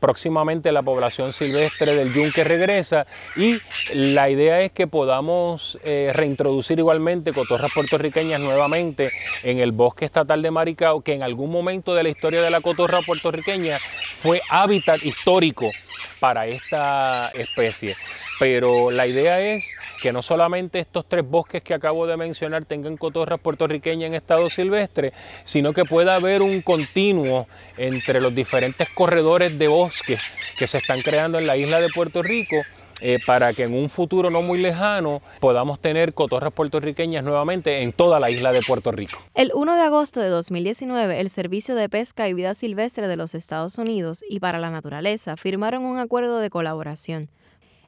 próximamente 0.00 0.72
la 0.72 0.82
población 0.82 1.32
silvestre 1.32 1.94
del 1.94 2.12
yunque 2.12 2.42
regresa 2.42 3.06
y 3.36 3.58
la 3.94 4.28
idea 4.30 4.60
es 4.60 4.72
que 4.72 4.88
podamos 4.88 5.78
eh, 5.84 6.10
reintroducir 6.12 6.78
igualmente 6.80 7.32
cotorras 7.32 7.72
puertorriqueñas 7.72 8.40
nuevamente 8.40 9.10
en 9.44 9.60
el 9.60 9.70
bosque 9.70 10.04
estatal 10.04 10.42
de 10.42 10.50
Maricao, 10.50 11.02
que 11.02 11.14
en 11.14 11.22
algún 11.22 11.52
momento 11.52 11.94
de 11.94 12.02
la 12.02 12.08
historia 12.08 12.42
de 12.42 12.50
la 12.50 12.60
cotorra 12.60 12.98
puertorriqueña 13.06 13.78
fue 13.78 14.40
hábitat 14.50 15.04
histórico 15.04 15.70
para 16.18 16.46
esta 16.46 17.30
especie 17.34 17.94
pero 18.42 18.90
la 18.90 19.06
idea 19.06 19.40
es 19.40 19.72
que 20.02 20.12
no 20.12 20.20
solamente 20.20 20.80
estos 20.80 21.06
tres 21.08 21.24
bosques 21.24 21.62
que 21.62 21.74
acabo 21.74 22.08
de 22.08 22.16
mencionar 22.16 22.64
tengan 22.64 22.96
cotorras 22.96 23.38
puertorriqueñas 23.38 24.08
en 24.08 24.14
estado 24.14 24.50
silvestre, 24.50 25.12
sino 25.44 25.72
que 25.72 25.84
pueda 25.84 26.16
haber 26.16 26.42
un 26.42 26.60
continuo 26.60 27.46
entre 27.76 28.20
los 28.20 28.34
diferentes 28.34 28.88
corredores 28.88 29.56
de 29.60 29.68
bosques 29.68 30.20
que 30.58 30.66
se 30.66 30.78
están 30.78 31.02
creando 31.02 31.38
en 31.38 31.46
la 31.46 31.56
isla 31.56 31.80
de 31.80 31.88
Puerto 31.90 32.20
Rico 32.20 32.56
eh, 33.00 33.20
para 33.24 33.52
que 33.52 33.62
en 33.62 33.74
un 33.74 33.88
futuro 33.88 34.28
no 34.28 34.42
muy 34.42 34.60
lejano 34.60 35.22
podamos 35.38 35.78
tener 35.78 36.12
cotorras 36.12 36.52
puertorriqueñas 36.52 37.22
nuevamente 37.22 37.82
en 37.82 37.92
toda 37.92 38.18
la 38.18 38.28
isla 38.28 38.50
de 38.50 38.62
Puerto 38.62 38.90
Rico. 38.90 39.20
El 39.36 39.52
1 39.54 39.76
de 39.76 39.82
agosto 39.82 40.18
de 40.18 40.26
2019, 40.30 41.20
el 41.20 41.30
Servicio 41.30 41.76
de 41.76 41.88
Pesca 41.88 42.28
y 42.28 42.34
Vida 42.34 42.54
Silvestre 42.54 43.06
de 43.06 43.14
los 43.14 43.36
Estados 43.36 43.78
Unidos 43.78 44.24
y 44.28 44.40
para 44.40 44.58
la 44.58 44.70
Naturaleza 44.70 45.36
firmaron 45.36 45.84
un 45.84 46.00
acuerdo 46.00 46.40
de 46.40 46.50
colaboración. 46.50 47.28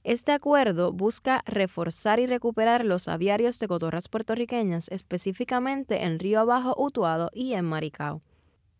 Este 0.05 0.33
acuerdo 0.33 0.93
busca 0.93 1.43
reforzar 1.47 2.21
y 2.21 2.27
recuperar 2.27 2.85
los 2.85 3.09
aviarios 3.09 3.59
de 3.59 3.69
cotorras 3.69 4.11
puertorriqueñas, 4.11 4.89
específicamente 4.89 6.05
en 6.05 6.19
Río 6.19 6.41
Abajo, 6.41 6.75
Utuado 6.77 7.31
y 7.33 7.55
en 7.55 7.65
Maricao. 7.65 8.21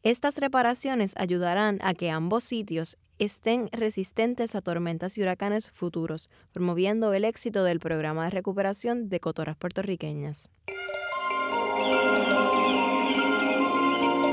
Estas 0.03 0.37
reparaciones 0.37 1.15
ayudarán 1.17 1.79
a 1.81 1.95
que 1.95 2.11
ambos 2.11 2.45
sitios 2.45 2.99
estén 3.19 3.71
resistentes 3.73 4.55
a 4.55 4.61
tormentas 4.61 5.17
y 5.17 5.23
huracanes 5.23 5.71
futuros, 5.71 6.29
promoviendo 6.53 7.15
el 7.15 7.25
éxito 7.25 7.65
del 7.65 7.81
programa 7.81 8.25
de 8.25 8.31
recuperación 8.31 9.09
de 9.09 9.21
cotorras 9.21 9.57
puertorriqueñas. 9.57 10.51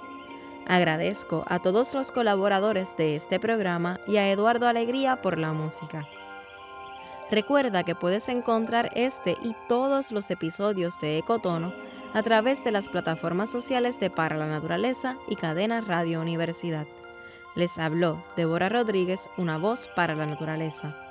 Agradezco 0.66 1.44
a 1.46 1.58
todos 1.58 1.92
los 1.92 2.10
colaboradores 2.10 2.96
de 2.96 3.16
este 3.16 3.38
programa 3.38 4.00
y 4.06 4.16
a 4.16 4.30
Eduardo 4.30 4.66
Alegría 4.66 5.20
por 5.20 5.36
la 5.36 5.52
música. 5.52 6.08
Recuerda 7.30 7.84
que 7.84 7.94
puedes 7.94 8.30
encontrar 8.30 8.92
este 8.94 9.36
y 9.42 9.54
todos 9.68 10.10
los 10.10 10.30
episodios 10.30 10.98
de 11.00 11.18
Ecotono 11.18 11.74
a 12.14 12.22
través 12.22 12.64
de 12.64 12.72
las 12.72 12.88
plataformas 12.88 13.50
sociales 13.50 14.00
de 14.00 14.08
Para 14.08 14.38
la 14.38 14.46
Naturaleza 14.46 15.18
y 15.28 15.36
Cadena 15.36 15.82
Radio 15.82 16.22
Universidad. 16.22 16.86
Les 17.54 17.78
habló 17.78 18.22
Débora 18.36 18.68
Rodríguez, 18.68 19.28
una 19.36 19.58
voz 19.58 19.88
para 19.96 20.14
la 20.14 20.26
naturaleza. 20.26 21.09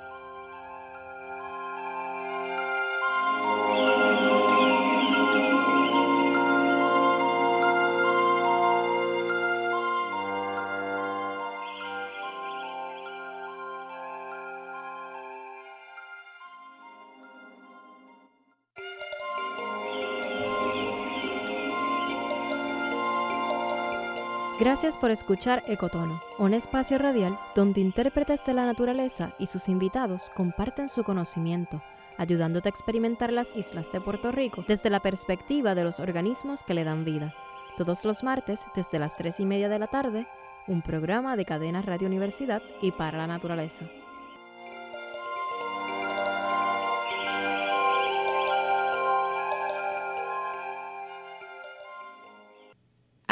Gracias 24.60 24.98
por 24.98 25.10
escuchar 25.10 25.64
Ecotono, 25.66 26.20
un 26.38 26.52
espacio 26.52 26.98
radial 26.98 27.40
donde 27.54 27.80
intérpretes 27.80 28.44
de 28.44 28.52
la 28.52 28.66
naturaleza 28.66 29.32
y 29.38 29.46
sus 29.46 29.70
invitados 29.70 30.30
comparten 30.36 30.90
su 30.90 31.02
conocimiento, 31.02 31.82
ayudándote 32.18 32.68
a 32.68 32.74
experimentar 32.74 33.32
las 33.32 33.56
islas 33.56 33.90
de 33.90 34.02
Puerto 34.02 34.32
Rico 34.32 34.62
desde 34.68 34.90
la 34.90 35.00
perspectiva 35.00 35.74
de 35.74 35.84
los 35.84 35.98
organismos 35.98 36.62
que 36.62 36.74
le 36.74 36.84
dan 36.84 37.06
vida. 37.06 37.34
Todos 37.78 38.04
los 38.04 38.22
martes, 38.22 38.66
desde 38.74 38.98
las 38.98 39.16
3 39.16 39.40
y 39.40 39.46
media 39.46 39.70
de 39.70 39.78
la 39.78 39.86
tarde, 39.86 40.26
un 40.66 40.82
programa 40.82 41.36
de 41.36 41.46
cadena 41.46 41.80
Radio 41.80 42.08
Universidad 42.08 42.60
y 42.82 42.92
para 42.92 43.16
la 43.16 43.26
naturaleza. 43.26 43.86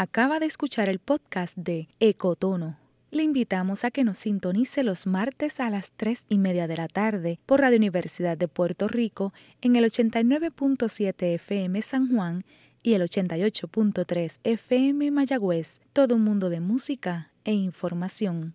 Acaba 0.01 0.39
de 0.39 0.47
escuchar 0.47 0.89
el 0.89 1.01
podcast 1.01 1.59
de 1.59 1.89
Ecotono. 1.99 2.79
Le 3.11 3.25
invitamos 3.25 3.83
a 3.83 3.91
que 3.91 4.05
nos 4.05 4.19
sintonice 4.19 4.85
los 4.85 5.09
martes 5.09 5.59
a 5.59 5.71
las 5.71 5.91
3 5.91 6.27
y 6.29 6.39
media 6.39 6.69
de 6.69 6.77
la 6.77 6.87
tarde 6.87 7.41
por 7.47 7.63
Radio 7.63 7.79
Universidad 7.79 8.39
de 8.39 8.47
Puerto 8.47 8.87
Rico 8.87 9.33
en 9.61 9.75
el 9.75 9.85
89.7 9.87 11.35
FM 11.35 11.83
San 11.83 12.15
Juan 12.15 12.45
y 12.81 12.95
el 12.95 13.03
88.3 13.03 14.39
FM 14.45 15.11
Mayagüez. 15.11 15.81
Todo 15.93 16.15
un 16.15 16.23
mundo 16.23 16.49
de 16.49 16.61
música 16.61 17.33
e 17.43 17.55
información. 17.55 18.55